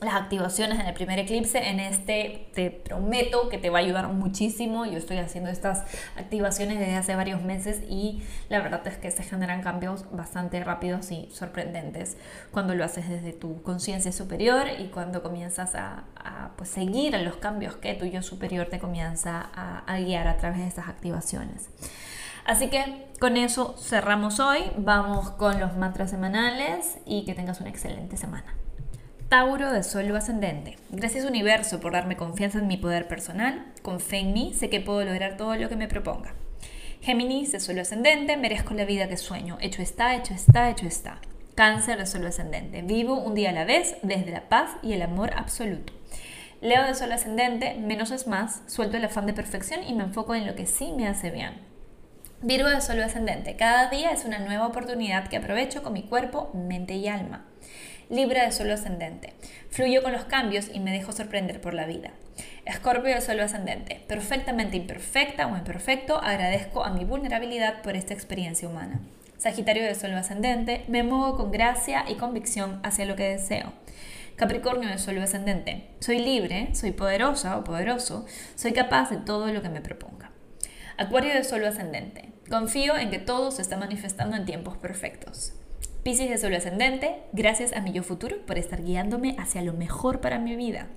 las 0.02 0.16
activaciones 0.16 0.80
en 0.80 0.88
el 0.88 0.94
primer 0.94 1.20
eclipse. 1.20 1.70
En 1.70 1.80
este 1.80 2.50
te 2.54 2.72
prometo 2.72 3.50
que 3.50 3.58
te 3.58 3.70
va 3.70 3.80
a 3.80 3.82
ayudar 3.82 4.08
muchísimo. 4.08 4.86
Yo 4.86 4.98
estoy 4.98 5.18
haciendo 5.18 5.50
estas 5.50 5.84
activaciones 6.18 6.80
desde 6.80 6.96
hace 6.96 7.16
varios 7.16 7.44
meses 7.44 7.82
y 7.88 8.24
la 8.50 8.60
verdad 8.60 8.86
es 8.88 8.98
que 8.98 9.12
se 9.12 9.24
generan 9.24 9.62
cambios 9.62 10.06
bastante 10.12 10.64
rápidos 10.64 11.12
y 11.12 11.30
sorprendentes 11.32 12.18
cuando 12.52 12.74
lo 12.74 12.84
haces 12.84 13.08
desde 13.08 13.32
tu 13.32 13.62
conciencia 13.62 14.12
superior 14.12 14.66
y 14.80 14.88
cuando 14.88 15.22
comienzas 15.22 15.76
a, 15.76 16.04
pues, 16.58 16.70
seguir 16.70 17.16
a 17.16 17.22
los 17.22 17.38
cambios 17.38 17.76
que 17.76 17.94
tu 17.94 18.06
yo 18.06 18.24
superior 18.24 18.68
te 18.68 18.80
comienza 18.80 19.50
a, 19.54 19.80
a 19.80 20.00
guiar 20.00 20.28
a 20.28 20.38
través 20.38 20.60
de 20.60 20.68
estas 20.68 20.88
activaciones. 20.88 21.70
Así 22.44 22.70
que 22.70 23.08
con 23.20 23.38
eso 23.38 23.76
cerramos 23.78 24.40
hoy. 24.40 24.64
Vamos 24.78 25.30
con 25.30 25.60
los 25.60 25.78
mantras 25.78 26.10
semanales 26.10 26.98
y 27.06 27.24
que 27.24 27.36
tengas 27.36 27.62
una 27.62 27.70
excelente 27.70 28.18
semana. 28.18 28.56
Tauro 29.32 29.72
de 29.72 29.82
Sol 29.82 30.14
ascendente. 30.14 30.76
Gracias 30.90 31.24
universo 31.24 31.80
por 31.80 31.94
darme 31.94 32.18
confianza 32.18 32.60
en 32.60 32.68
mi 32.68 32.76
poder 32.76 33.08
personal. 33.08 33.64
Con 33.82 34.02
fe 34.02 34.18
en 34.18 34.34
mí 34.34 34.54
sé 34.54 34.70
que 34.70 34.82
puedo 34.82 35.06
lograr 35.06 35.38
todo 35.38 35.56
lo 35.56 35.70
que 35.70 35.78
me 35.78 35.88
proponga. 35.88 36.34
Géminis 37.00 37.54
de 37.54 37.62
Sol 37.62 37.80
ascendente. 37.80 38.36
Merezco 38.36 38.74
la 38.74 38.84
vida 38.84 39.08
que 39.08 39.16
sueño. 39.16 39.58
Hecho 39.62 39.82
está, 39.82 40.18
hecho 40.18 40.34
está, 40.34 40.70
hecho 40.70 40.86
está. 40.86 41.22
Cáncer 41.56 41.98
de 41.98 42.08
Sol 42.08 42.28
ascendente. 42.28 42.82
Vivo 42.82 43.18
un 43.22 43.34
día 43.34 43.52
a 43.52 43.54
la 43.54 43.64
vez 43.64 43.96
desde 44.02 44.32
la 44.32 44.50
paz 44.50 44.72
y 44.82 44.92
el 44.92 45.02
amor 45.02 45.32
absoluto. 45.38 45.94
Leo 46.60 46.84
de 46.84 46.94
Sol 46.94 47.14
ascendente. 47.14 47.76
Menos 47.76 48.12
es 48.12 48.28
más. 48.28 48.64
Suelto 48.68 48.98
el 48.98 49.06
afán 49.06 49.28
de 49.28 49.34
perfección 49.34 49.82
y 49.86 49.94
me 49.94 50.04
enfoco 50.04 50.36
en 50.36 50.46
lo 50.46 50.56
que 50.56 50.66
sí 50.66 50.92
me 50.92 51.08
hace 51.08 51.32
bien. 51.32 51.54
Virgo 52.42 52.68
de 52.68 52.82
Sol 52.82 53.02
ascendente. 53.02 53.56
Cada 53.56 53.90
día 53.90 54.12
es 54.12 54.26
una 54.26 54.40
nueva 54.40 54.68
oportunidad 54.68 55.30
que 55.30 55.38
aprovecho 55.38 55.84
con 55.84 55.94
mi 55.94 56.04
cuerpo, 56.04 56.52
mente 56.54 56.96
y 56.96 57.08
alma. 57.08 57.46
Libra 58.12 58.44
de 58.44 58.52
Sol 58.52 58.70
ascendente. 58.70 59.32
Fluyo 59.70 60.04
con 60.04 60.12
los 60.12 60.26
cambios 60.26 60.70
y 60.74 60.82
me 60.82 60.92
dejo 60.92 61.14
sorprender 61.14 61.62
por 61.62 61.74
la 61.74 61.86
vida. 61.86 62.12
Escorpio 62.66 63.16
de 63.16 63.22
Sol 63.22 63.40
ascendente, 63.40 64.04
perfectamente 64.06 64.76
imperfecta 64.76 65.48
o 65.48 65.56
imperfecto, 65.56 66.22
agradezco 66.22 66.84
a 66.84 66.90
mi 66.90 67.06
vulnerabilidad 67.06 67.82
por 67.82 67.96
esta 67.96 68.14
experiencia 68.14 68.68
humana. 68.68 69.00
Sagitario 69.38 69.84
de 69.84 69.96
Sol 69.96 70.12
ascendente, 70.12 70.84
me 70.90 71.04
muevo 71.04 71.38
con 71.38 71.54
gracia 71.54 72.04
y 72.06 72.16
convicción 72.16 72.82
hacia 72.84 73.06
lo 73.06 73.16
que 73.16 73.30
deseo. 73.30 73.72
Capricornio 74.36 74.90
de 74.90 74.98
Sol 74.98 75.18
ascendente, 75.20 75.88
soy 76.02 76.20
libre, 76.20 76.76
soy 76.76 76.92
poderosa 76.92 77.58
o 77.58 77.64
poderoso, 77.64 78.26
soy 78.56 78.74
capaz 78.74 79.10
de 79.10 79.18
todo 79.20 79.48
lo 79.54 79.62
que 79.62 79.70
me 79.70 79.80
proponga. 79.80 80.32
Acuario 80.98 81.34
de 81.34 81.46
Sol 81.46 81.64
ascendente, 81.64 82.34
confío 82.50 82.98
en 82.98 83.10
que 83.10 83.20
todo 83.20 83.52
se 83.52 83.62
está 83.62 83.78
manifestando 83.78 84.36
en 84.36 84.44
tiempos 84.44 84.76
perfectos. 84.76 85.54
Piscis 86.04 86.32
de 86.32 86.40
Sol 86.40 86.56
ascendente, 86.56 87.22
gracias 87.32 87.74
a 87.74 87.82
mi 87.82 87.92
yo 87.92 88.02
futuro 88.02 88.38
por 88.48 88.58
estar 88.58 88.82
guiándome 88.82 89.36
hacia 89.38 89.62
lo 89.62 89.74
mejor 89.74 90.20
para 90.20 90.40
mi 90.40 90.56
vida. 90.56 90.88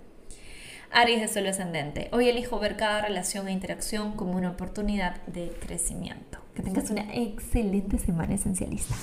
Aries 0.90 1.20
de 1.20 1.28
Sol 1.28 1.46
ascendente, 1.46 2.08
hoy 2.12 2.30
elijo 2.30 2.58
ver 2.58 2.76
cada 2.76 3.02
relación 3.02 3.46
e 3.48 3.52
interacción 3.52 4.12
como 4.12 4.32
una 4.32 4.48
oportunidad 4.48 5.20
de 5.26 5.52
crecimiento. 5.60 6.38
Que 6.54 6.62
tengas 6.62 6.88
una 6.88 7.14
excelente 7.14 7.98
semana 7.98 8.34
esencialista. 8.34 8.94